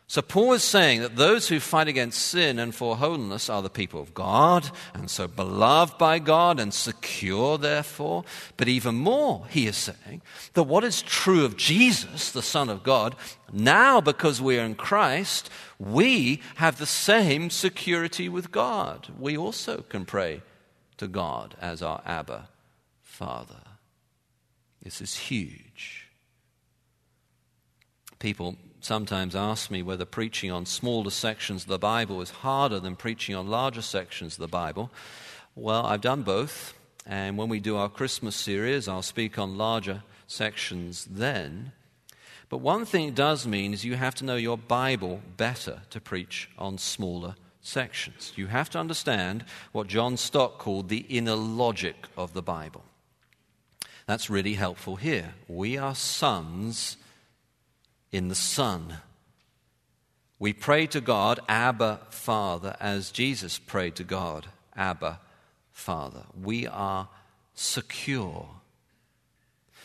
So 0.09 0.23
Paul 0.23 0.53
is 0.53 0.63
saying 0.63 1.01
that 1.01 1.17
those 1.17 1.49
who 1.49 1.59
fight 1.59 1.89
against 1.89 2.23
sin 2.23 2.61
and 2.61 2.73
for 2.73 2.97
holiness 2.97 3.51
are 3.51 3.61
the 3.61 3.69
people 3.69 4.01
of 4.01 4.15
God, 4.15 4.71
and 4.95 5.11
so 5.11 5.27
beloved 5.27 5.99
by 5.99 6.21
God 6.21 6.61
and 6.61 6.73
secure, 6.73 7.59
therefore. 7.59 8.25
But 8.57 8.69
even 8.69 8.95
more, 8.95 9.47
he 9.51 9.67
is 9.67 9.77
saying 9.77 10.23
that 10.55 10.63
what 10.63 10.85
is 10.85 11.03
true 11.03 11.45
of 11.45 11.57
Jesus, 11.57 12.31
the 12.31 12.41
Son 12.41 12.69
of 12.69 12.85
God, 12.85 13.17
now 13.53 14.01
because 14.01 14.41
we 14.41 14.61
are 14.61 14.65
in 14.65 14.77
Christ, 14.77 15.51
we 15.77 16.41
have 16.57 16.79
the 16.79 16.87
same 16.87 17.51
security 17.51 18.29
with 18.29 18.53
God. 18.53 19.09
We 19.19 19.37
also 19.37 19.83
can 19.89 20.05
pray 20.05 20.43
to 20.99 21.09
God 21.09 21.57
as 21.61 21.83
our 21.83 22.01
Abba 22.07 22.49
Father. 23.03 23.63
This 24.81 25.01
is 25.01 25.17
huge. 25.17 26.07
People 28.21 28.57
sometimes 28.87 29.35
ask 29.35 29.69
me 29.69 29.83
whether 29.83 30.05
preaching 30.05 30.53
on 30.53 30.65
smaller 30.65 31.11
sections 31.11 31.65
of 31.65 31.69
the 31.69 31.79
Bible 31.79 32.23
is 32.23 32.31
harder 32.31 32.79
than 32.79 32.95
preaching 32.95 33.35
on 33.35 33.49
larger 33.49 33.83
sections 33.83 34.35
of 34.35 34.39
the 34.39 34.47
Bible. 34.47 34.93
Well, 35.57 35.85
I've 35.85 36.01
done 36.01 36.23
both, 36.23 36.73
and 37.05 37.37
when 37.37 37.49
we 37.49 37.59
do 37.59 37.77
our 37.77 37.89
Christmas 37.89 38.37
series, 38.37 38.87
I'll 38.87 39.03
speak 39.03 39.41
on 39.41 39.59
larger 39.59 40.05
sections 40.29 41.05
then. 41.11 41.73
But 42.49 42.59
one 42.59 42.85
thing 42.85 43.09
it 43.09 43.17
does 43.17 43.45
mean 43.45 43.75
is 43.75 43.85
you 43.85 43.97
have 43.97 44.15
to 44.17 44.25
know 44.25 44.37
your 44.37 44.57
Bible 44.57 45.21
better 45.37 45.83
to 45.91 46.01
preach 46.01 46.49
on 46.57 46.79
smaller 46.79 47.35
sections. 47.61 48.33
You 48.37 48.47
have 48.47 48.71
to 48.71 48.79
understand 48.79 49.45
what 49.73 49.89
John 49.89 50.17
Stott 50.17 50.59
called 50.59 50.89
the 50.89 51.05
inner 51.09 51.35
logic 51.35 52.07
of 52.17 52.35
the 52.35 52.43
Bible. 52.43 52.85
That's 54.07 54.31
really 54.31 54.55
helpful 54.55 54.95
here. 54.95 55.35
We 55.49 55.77
are 55.77 55.97
sons 55.97 56.99
in 58.13 58.29
the 58.29 58.35
Son. 58.35 58.99
We 60.39 60.53
pray 60.53 60.87
to 60.89 61.01
God, 61.01 61.41
Abba, 61.49 62.01
Father, 62.11 62.77
as 62.79 63.11
Jesus 63.11 63.59
prayed 63.59 63.97
to 63.97 64.05
God, 64.05 64.47
Abba, 64.77 65.21
Father. 65.73 66.25
We 66.41 66.67
are 66.67 67.09
secure. 67.55 68.49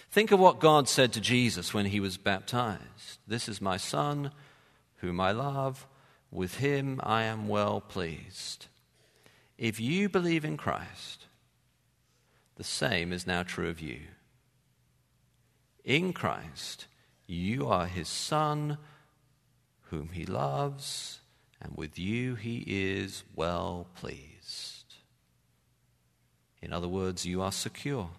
Think 0.09 0.31
of 0.31 0.39
what 0.39 0.59
God 0.59 0.89
said 0.89 1.13
to 1.13 1.21
Jesus 1.21 1.73
when 1.73 1.85
he 1.85 2.01
was 2.01 2.17
baptized 2.17 3.19
This 3.25 3.47
is 3.47 3.61
my 3.61 3.77
Son, 3.77 4.31
whom 4.97 5.19
I 5.19 5.31
love. 5.31 5.87
With 6.31 6.57
him 6.57 6.99
I 7.03 7.23
am 7.23 7.47
well 7.47 7.81
pleased. 7.81 8.67
If 9.57 9.79
you 9.79 10.09
believe 10.09 10.43
in 10.43 10.57
Christ, 10.57 11.27
the 12.55 12.63
same 12.63 13.13
is 13.13 13.27
now 13.27 13.43
true 13.43 13.69
of 13.69 13.79
you. 13.79 13.99
In 15.83 16.13
Christ, 16.13 16.87
you 17.31 17.67
are 17.67 17.85
his 17.85 18.07
son, 18.07 18.77
whom 19.83 20.09
he 20.09 20.25
loves, 20.25 21.19
and 21.61 21.75
with 21.75 21.97
you 21.97 22.35
he 22.35 22.63
is 22.67 23.23
well 23.35 23.87
pleased. 23.95 24.95
In 26.61 26.73
other 26.73 26.87
words, 26.87 27.25
you 27.25 27.41
are 27.41 27.51
secure. 27.51 28.09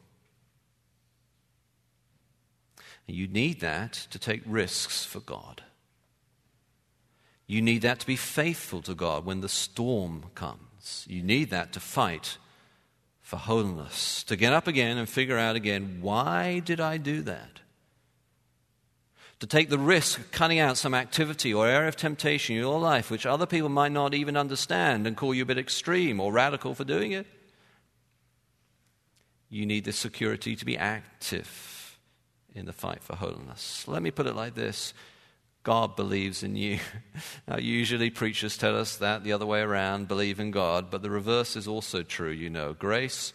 You 3.06 3.28
need 3.28 3.60
that 3.60 3.92
to 4.10 4.18
take 4.18 4.42
risks 4.46 5.04
for 5.04 5.20
God. 5.20 5.62
You 7.46 7.60
need 7.60 7.82
that 7.82 8.00
to 8.00 8.06
be 8.06 8.16
faithful 8.16 8.80
to 8.82 8.94
God 8.94 9.24
when 9.24 9.40
the 9.40 9.48
storm 9.48 10.26
comes. 10.34 11.04
You 11.08 11.22
need 11.22 11.50
that 11.50 11.72
to 11.74 11.80
fight 11.80 12.38
for 13.20 13.36
holiness, 13.36 14.22
to 14.24 14.36
get 14.36 14.52
up 14.52 14.66
again 14.66 14.98
and 14.98 15.08
figure 15.08 15.38
out 15.38 15.56
again, 15.56 15.98
why 16.00 16.60
did 16.60 16.80
I 16.80 16.96
do 16.96 17.22
that? 17.22 17.61
To 19.42 19.46
take 19.48 19.70
the 19.70 19.76
risk 19.76 20.20
of 20.20 20.30
cutting 20.30 20.60
out 20.60 20.78
some 20.78 20.94
activity 20.94 21.52
or 21.52 21.66
area 21.66 21.88
of 21.88 21.96
temptation 21.96 22.54
in 22.54 22.62
your 22.62 22.78
life 22.78 23.10
which 23.10 23.26
other 23.26 23.44
people 23.44 23.68
might 23.68 23.90
not 23.90 24.14
even 24.14 24.36
understand 24.36 25.04
and 25.04 25.16
call 25.16 25.34
you 25.34 25.42
a 25.42 25.44
bit 25.44 25.58
extreme 25.58 26.20
or 26.20 26.32
radical 26.32 26.76
for 26.76 26.84
doing 26.84 27.10
it. 27.10 27.26
You 29.50 29.66
need 29.66 29.84
the 29.84 29.92
security 29.92 30.54
to 30.54 30.64
be 30.64 30.78
active 30.78 31.98
in 32.54 32.66
the 32.66 32.72
fight 32.72 33.02
for 33.02 33.16
holiness. 33.16 33.88
Let 33.88 34.00
me 34.00 34.12
put 34.12 34.28
it 34.28 34.36
like 34.36 34.54
this 34.54 34.94
God 35.64 35.96
believes 35.96 36.44
in 36.44 36.54
you. 36.54 36.78
Now, 37.48 37.58
usually 37.58 38.10
preachers 38.10 38.56
tell 38.56 38.78
us 38.78 38.98
that 38.98 39.24
the 39.24 39.32
other 39.32 39.44
way 39.44 39.60
around 39.60 40.06
believe 40.06 40.38
in 40.38 40.52
God, 40.52 40.88
but 40.88 41.02
the 41.02 41.10
reverse 41.10 41.56
is 41.56 41.66
also 41.66 42.04
true, 42.04 42.30
you 42.30 42.48
know. 42.48 42.74
Grace 42.74 43.32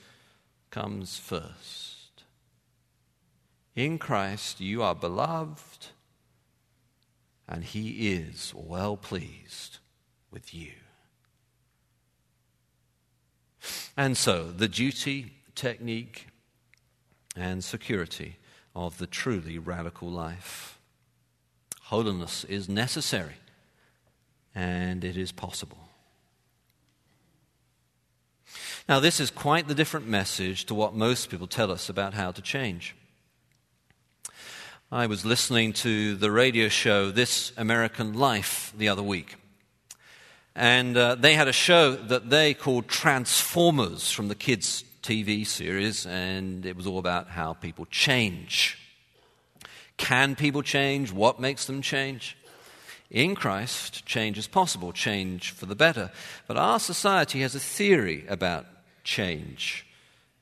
comes 0.72 1.18
first. 1.18 2.24
In 3.76 3.98
Christ, 3.98 4.62
you 4.62 4.82
are 4.84 4.96
beloved 4.96 5.88
and 7.48 7.64
he 7.64 8.12
is 8.12 8.54
well 8.56 8.98
pleased 8.98 9.78
with 10.32 10.54
you. 10.54 10.72
And 13.96 14.16
so, 14.18 14.52
the 14.52 14.68
duty, 14.68 15.34
technique, 15.56 16.28
and 17.36 17.64
security 17.64 18.38
of 18.76 18.98
the 18.98 19.08
truly 19.08 19.58
radical 19.58 20.10
life. 20.10 20.80
Holiness 21.84 22.44
is 22.44 22.68
necessary, 22.70 23.36
and 24.54 25.04
it 25.04 25.18
is 25.18 25.32
possible. 25.32 25.90
Now, 28.88 29.00
this 29.00 29.20
is 29.20 29.32
quite 29.32 29.68
the 29.68 29.76
different 29.76 30.08
message 30.08 30.66
to 30.66 30.76
what 30.76 30.94
most 30.94 31.30
people 31.30 31.48
tell 31.48 31.72
us 31.72 31.90
about 31.90 32.14
how 32.14 32.32
to 32.32 32.42
change. 32.42 32.96
I 34.90 35.08
was 35.08 35.26
listening 35.26 35.74
to 35.74 36.16
the 36.16 36.32
radio 36.32 36.70
show 36.70 37.12
This 37.12 37.52
American 37.58 38.14
Life 38.14 38.72
the 38.78 38.88
other 38.88 39.04
week. 39.04 39.36
And 40.56 40.96
uh, 40.96 41.16
they 41.16 41.34
had 41.34 41.50
a 41.50 41.54
show 41.54 41.92
that 41.94 42.30
they 42.30 42.54
called 42.54 42.88
Transformers 42.88 44.14
from 44.14 44.30
the 44.30 44.36
kids' 44.36 44.86
TV 45.04 45.46
series, 45.46 46.06
and 46.06 46.66
it 46.66 46.78
was 46.78 46.88
all 46.88 47.00
about 47.00 47.28
how 47.28 47.52
people 47.52 47.86
change. 47.88 48.78
Can 49.98 50.38
people 50.38 50.62
change? 50.62 51.12
What 51.12 51.42
makes 51.42 51.66
them 51.66 51.82
change? 51.82 52.38
In 53.12 53.36
Christ, 53.36 54.06
change 54.06 54.38
is 54.38 54.48
possible, 54.48 54.94
change 54.94 55.52
for 55.52 55.66
the 55.66 55.76
better. 55.76 56.12
But 56.48 56.56
our 56.56 56.80
society 56.80 57.42
has 57.42 57.56
a 57.56 57.60
theory 57.60 58.26
about 58.30 58.66
change 59.04 59.86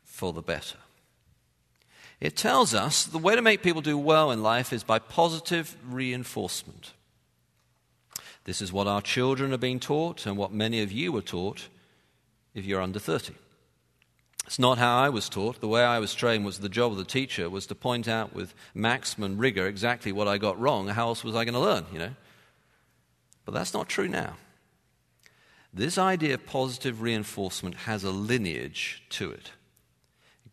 for 0.04 0.34
the 0.34 0.44
better. 0.44 0.78
It 2.20 2.36
tells 2.36 2.74
us 2.74 3.06
the 3.06 3.18
way 3.18 3.36
to 3.36 3.42
make 3.42 3.62
people 3.62 3.82
do 3.82 3.98
well 3.98 4.32
in 4.32 4.42
life 4.42 4.72
is 4.72 4.84
by 4.84 5.00
positive 5.00 5.76
reinforcement. 5.88 6.94
This 8.46 8.62
is 8.62 8.72
what 8.72 8.88
our 8.88 9.02
children 9.02 9.52
are 9.54 9.58
being 9.58 9.80
taught 9.80 10.26
and 10.26 10.38
what 10.38 10.54
many 10.54 10.82
of 10.82 10.92
you 10.92 11.12
were 11.12 11.22
taught 11.22 11.68
if 12.54 12.64
you're 12.66 12.82
under 12.82 13.00
30. 13.00 13.34
It's 14.46 14.60
not 14.60 14.78
how 14.78 14.98
I 14.98 15.10
was 15.10 15.28
taught. 15.28 15.60
The 15.60 15.68
way 15.68 15.84
I 15.84 15.98
was 15.98 16.14
trained 16.14 16.46
was 16.46 16.60
the 16.60 16.70
job 16.70 16.92
of 16.92 17.00
the 17.00 17.04
teacher 17.04 17.50
was 17.50 17.66
to 17.66 17.76
point 17.76 18.08
out 18.08 18.34
with 18.34 18.54
maximum 18.76 19.40
rigor 19.40 19.66
exactly 19.68 20.12
what 20.12 20.28
I 20.28 20.38
got 20.38 20.60
wrong. 20.60 20.88
How 20.88 21.08
else 21.08 21.24
was 21.24 21.36
I 21.36 21.46
going 21.46 21.56
to 21.56 21.60
learn, 21.60 21.86
you 21.92 21.98
know? 21.98 22.16
But 23.44 23.56
that's 23.56 23.74
not 23.74 23.90
true 23.90 24.08
now. 24.08 24.36
This 25.74 25.98
idea 25.98 26.36
of 26.36 26.46
positive 26.46 27.02
reinforcement 27.02 27.76
has 27.76 28.04
a 28.04 28.12
lineage 28.12 29.04
to 29.10 29.32
it 29.32 29.52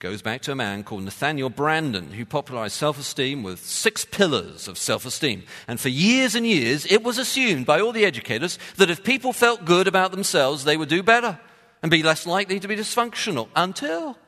goes 0.02 0.20
back 0.20 0.42
to 0.42 0.50
a 0.50 0.56
man 0.56 0.82
called 0.82 1.04
Nathaniel 1.04 1.48
Branden, 1.48 2.10
who 2.10 2.26
popularized 2.26 2.74
self 2.74 2.98
esteem 2.98 3.44
with 3.44 3.64
six 3.64 4.04
pillars 4.04 4.66
of 4.66 4.76
self 4.76 5.06
esteem. 5.06 5.44
And 5.68 5.78
for 5.78 5.90
years 5.90 6.34
and 6.34 6.44
years, 6.44 6.84
it 6.86 7.04
was 7.04 7.18
assumed 7.18 7.66
by 7.66 7.80
all 7.80 7.92
the 7.92 8.04
educators 8.04 8.58
that 8.78 8.90
if 8.90 9.04
people 9.04 9.32
felt 9.32 9.64
good 9.64 9.86
about 9.86 10.10
themselves, 10.10 10.64
they 10.64 10.76
would 10.76 10.88
do 10.88 11.04
better 11.04 11.38
and 11.82 11.90
be 11.90 12.02
less 12.02 12.26
likely 12.26 12.58
to 12.58 12.66
be 12.66 12.74
dysfunctional. 12.74 13.48
Until 13.54 14.18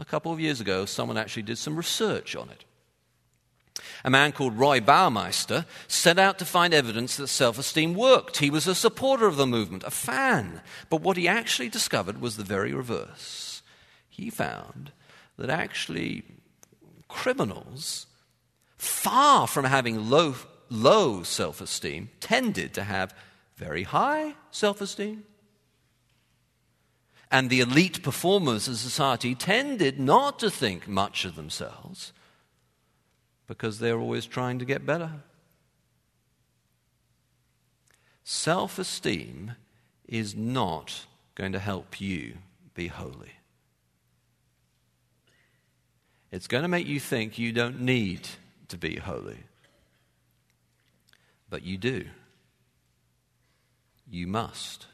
a 0.00 0.04
couple 0.04 0.32
of 0.32 0.40
years 0.40 0.60
ago, 0.60 0.84
someone 0.84 1.16
actually 1.16 1.44
did 1.44 1.58
some 1.58 1.76
research 1.76 2.34
on 2.34 2.50
it. 2.50 2.64
A 4.04 4.10
man 4.10 4.32
called 4.32 4.58
Roy 4.58 4.80
Baumeister 4.80 5.64
set 5.86 6.18
out 6.18 6.40
to 6.40 6.44
find 6.44 6.74
evidence 6.74 7.16
that 7.18 7.28
self 7.28 7.56
esteem 7.56 7.94
worked. 7.94 8.38
He 8.38 8.50
was 8.50 8.66
a 8.66 8.74
supporter 8.74 9.28
of 9.28 9.36
the 9.36 9.46
movement, 9.46 9.84
a 9.84 9.92
fan. 9.92 10.60
But 10.90 11.02
what 11.02 11.16
he 11.16 11.28
actually 11.28 11.68
discovered 11.68 12.20
was 12.20 12.36
the 12.36 12.42
very 12.42 12.74
reverse. 12.74 13.62
He 14.08 14.28
found 14.28 14.90
that 15.36 15.50
actually 15.50 16.24
criminals, 17.08 18.06
far 18.76 19.46
from 19.46 19.64
having 19.64 20.08
low, 20.10 20.34
low 20.68 21.22
self 21.22 21.60
esteem, 21.60 22.10
tended 22.20 22.74
to 22.74 22.84
have 22.84 23.14
very 23.56 23.84
high 23.84 24.34
self 24.50 24.80
esteem. 24.80 25.24
And 27.30 27.50
the 27.50 27.60
elite 27.60 28.02
performers 28.02 28.68
in 28.68 28.76
society 28.76 29.34
tended 29.34 29.98
not 29.98 30.38
to 30.38 30.50
think 30.50 30.86
much 30.86 31.24
of 31.24 31.34
themselves 31.34 32.12
because 33.46 33.78
they're 33.78 33.98
always 33.98 34.26
trying 34.26 34.58
to 34.60 34.64
get 34.64 34.86
better. 34.86 35.10
Self 38.22 38.78
esteem 38.78 39.52
is 40.06 40.34
not 40.34 41.06
going 41.34 41.52
to 41.52 41.58
help 41.58 42.00
you 42.00 42.34
be 42.74 42.86
holy. 42.88 43.32
It's 46.34 46.48
going 46.48 46.62
to 46.62 46.68
make 46.68 46.88
you 46.88 46.98
think 46.98 47.38
you 47.38 47.52
don't 47.52 47.82
need 47.82 48.26
to 48.66 48.76
be 48.76 48.96
holy. 48.96 49.38
But 51.48 51.62
you 51.62 51.78
do. 51.78 52.06
You 54.10 54.26
must. 54.26 54.88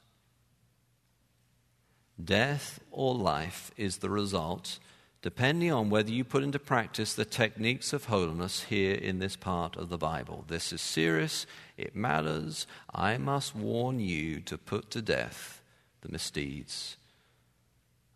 Death 2.23 2.79
or 2.91 3.15
life 3.15 3.71
is 3.79 3.97
the 3.97 4.11
result, 4.11 4.79
depending 5.23 5.73
on 5.73 5.89
whether 5.89 6.11
you 6.11 6.25
put 6.25 6.43
into 6.43 6.59
practice 6.59 7.15
the 7.15 7.25
techniques 7.25 7.95
of 7.95 8.05
holiness 8.05 8.65
here 8.65 8.95
in 8.95 9.19
this 9.19 9.35
part 9.35 9.77
of 9.77 9.89
the 9.89 9.97
Bible. 9.97 10.45
This 10.47 10.75
is 10.75 10.83
serious, 10.83 11.47
it 11.79 11.97
matters. 11.97 12.67
I 12.95 13.17
must 13.17 13.57
warn 13.57 13.99
you 13.99 14.41
to 14.41 14.59
put 14.59 14.91
to 14.91 15.01
death 15.01 15.63
the 16.03 16.11
misdeeds 16.11 16.99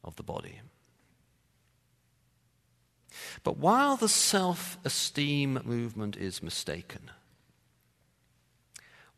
of 0.04 0.16
the 0.16 0.22
body. 0.22 0.60
But 3.44 3.58
while 3.58 3.96
the 3.96 4.08
self 4.08 4.78
esteem 4.84 5.60
movement 5.64 6.16
is 6.16 6.42
mistaken, 6.42 7.10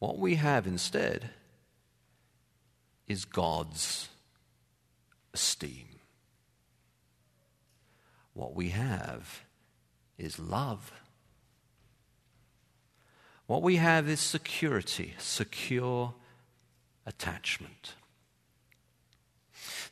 what 0.00 0.18
we 0.18 0.34
have 0.34 0.66
instead 0.66 1.30
is 3.06 3.24
God's 3.24 4.08
esteem. 5.32 5.86
What 8.34 8.54
we 8.54 8.70
have 8.70 9.42
is 10.18 10.38
love. 10.38 10.92
What 13.46 13.62
we 13.62 13.76
have 13.76 14.08
is 14.08 14.18
security, 14.18 15.14
secure 15.18 16.14
attachment. 17.06 17.94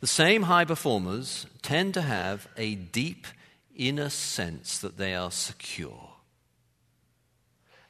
The 0.01 0.09
same 0.09 0.43
high 0.43 0.65
performers 0.65 1.47
tend 1.63 1.95
to 1.95 2.03
have 2.03 2.49
a 2.57 2.75
deep 2.75 3.29
inner 3.77 4.11
sense 4.11 4.79
that 4.79 4.97
they 4.97 5.15
are 5.15 5.31
secure. 5.31 6.11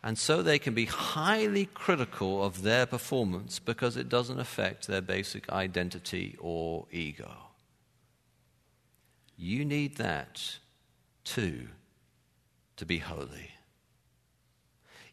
And 0.02 0.18
so 0.18 0.42
they 0.42 0.58
can 0.58 0.74
be 0.74 0.84
highly 0.84 1.64
critical 1.64 2.44
of 2.44 2.62
their 2.62 2.84
performance 2.84 3.58
because 3.58 3.96
it 3.96 4.10
doesn't 4.10 4.38
affect 4.38 4.86
their 4.86 5.00
basic 5.00 5.48
identity 5.48 6.36
or 6.38 6.86
ego. 6.92 7.30
You 9.38 9.64
need 9.64 9.96
that 9.96 10.58
too 11.24 11.68
to 12.76 12.84
be 12.84 12.98
holy. 12.98 13.52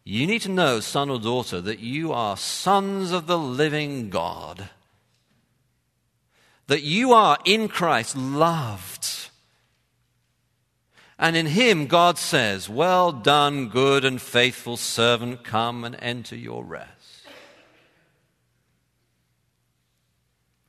You 0.03 0.27
need 0.27 0.41
to 0.41 0.49
know, 0.49 0.79
son 0.79 1.09
or 1.09 1.19
daughter, 1.19 1.61
that 1.61 1.79
you 1.79 2.11
are 2.11 2.35
sons 2.35 3.11
of 3.11 3.27
the 3.27 3.37
living 3.37 4.09
God. 4.09 4.69
That 6.67 6.81
you 6.81 7.13
are 7.13 7.37
in 7.45 7.67
Christ 7.67 8.17
loved 8.17 9.20
and 11.21 11.35
in 11.35 11.45
him, 11.45 11.85
God 11.85 12.17
says, 12.17 12.67
Well 12.67 13.11
done, 13.11 13.69
good 13.69 14.03
and 14.03 14.19
faithful 14.19 14.75
servant, 14.75 15.43
come 15.43 15.83
and 15.83 15.95
enter 15.99 16.35
your 16.35 16.65
rest. 16.65 17.27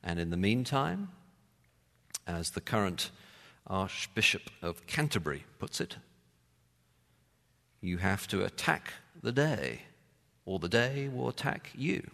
And 0.03 0.19
in 0.19 0.29
the 0.29 0.37
meantime, 0.37 1.09
as 2.27 2.51
the 2.51 2.61
current 2.61 3.09
Archbishop 3.65 4.43
of 4.61 4.85
Canterbury 4.85 5.43
puts 5.57 5.81
it, 5.81 5.97
you 7.81 7.97
have 7.97 8.27
to 8.27 8.45
attack 8.45 8.93
the 9.23 9.31
day, 9.31 9.81
or 10.45 10.59
the 10.59 10.69
day 10.69 11.09
will 11.11 11.29
attack 11.29 11.71
you. 11.73 12.11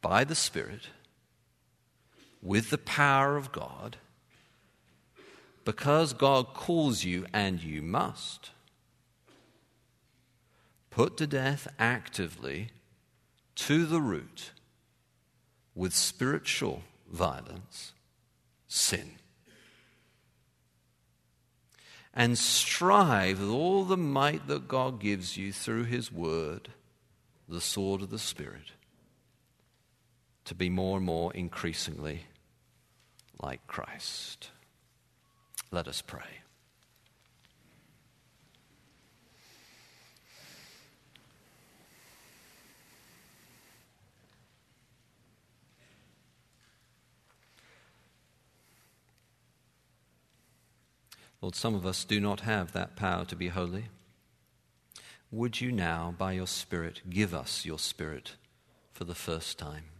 By 0.00 0.24
the 0.24 0.34
Spirit, 0.34 0.88
with 2.42 2.70
the 2.70 2.78
power 2.78 3.36
of 3.36 3.52
God, 3.52 3.98
because 5.64 6.12
God 6.12 6.54
calls 6.54 7.04
you, 7.04 7.26
and 7.32 7.62
you 7.62 7.82
must, 7.82 8.50
put 10.90 11.16
to 11.16 11.26
death 11.26 11.68
actively 11.78 12.68
to 13.54 13.86
the 13.86 14.00
root 14.00 14.52
with 15.74 15.94
spiritual 15.94 16.82
violence 17.10 17.92
sin. 18.68 19.12
And 22.14 22.36
strive 22.36 23.40
with 23.40 23.48
all 23.48 23.84
the 23.84 23.96
might 23.96 24.46
that 24.48 24.68
God 24.68 25.00
gives 25.00 25.36
you 25.36 25.52
through 25.52 25.84
His 25.84 26.12
Word, 26.12 26.68
the 27.48 27.60
sword 27.60 28.02
of 28.02 28.10
the 28.10 28.18
Spirit, 28.18 28.72
to 30.44 30.54
be 30.54 30.68
more 30.68 30.98
and 30.98 31.06
more 31.06 31.32
increasingly 31.32 32.26
like 33.40 33.66
Christ. 33.66 34.50
Let 35.72 35.88
us 35.88 36.02
pray. 36.02 36.20
Lord, 51.40 51.56
some 51.56 51.74
of 51.74 51.86
us 51.86 52.04
do 52.04 52.20
not 52.20 52.40
have 52.40 52.72
that 52.72 52.94
power 52.94 53.24
to 53.24 53.34
be 53.34 53.48
holy. 53.48 53.86
would 55.32 55.60
you 55.60 55.72
now, 55.72 56.14
by 56.16 56.32
your 56.32 56.46
Spirit, 56.46 57.00
give 57.08 57.34
us 57.34 57.64
your 57.64 57.78
Spirit 57.78 58.36
for 58.92 59.04
the 59.04 59.14
first 59.14 59.58
time? 59.58 59.91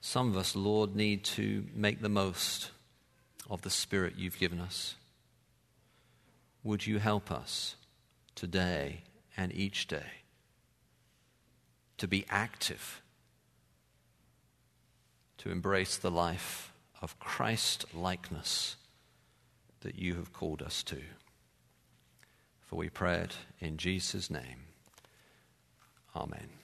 Some 0.00 0.30
of 0.30 0.36
us, 0.36 0.56
Lord, 0.56 0.96
need 0.96 1.24
to 1.24 1.66
make 1.74 2.00
the 2.00 2.08
most 2.08 2.70
of 3.50 3.62
the 3.62 3.70
Spirit 3.70 4.14
you've 4.16 4.38
given 4.38 4.60
us. 4.60 4.94
Would 6.62 6.86
you 6.86 6.98
help 6.98 7.30
us 7.30 7.76
today 8.34 9.02
and 9.36 9.54
each 9.54 9.86
day 9.86 10.22
to 11.98 12.08
be 12.08 12.24
active, 12.30 13.02
to 15.38 15.50
embrace 15.50 15.96
the 15.96 16.10
life 16.10 16.72
of 17.02 17.18
Christ 17.18 17.84
likeness 17.94 18.76
that 19.80 19.98
you 19.98 20.14
have 20.14 20.32
called 20.32 20.62
us 20.62 20.82
to? 20.84 21.00
For 22.60 22.76
we 22.76 22.88
pray 22.88 23.16
it 23.16 23.36
in 23.58 23.76
Jesus' 23.76 24.30
name. 24.30 24.64
Amen. 26.14 26.59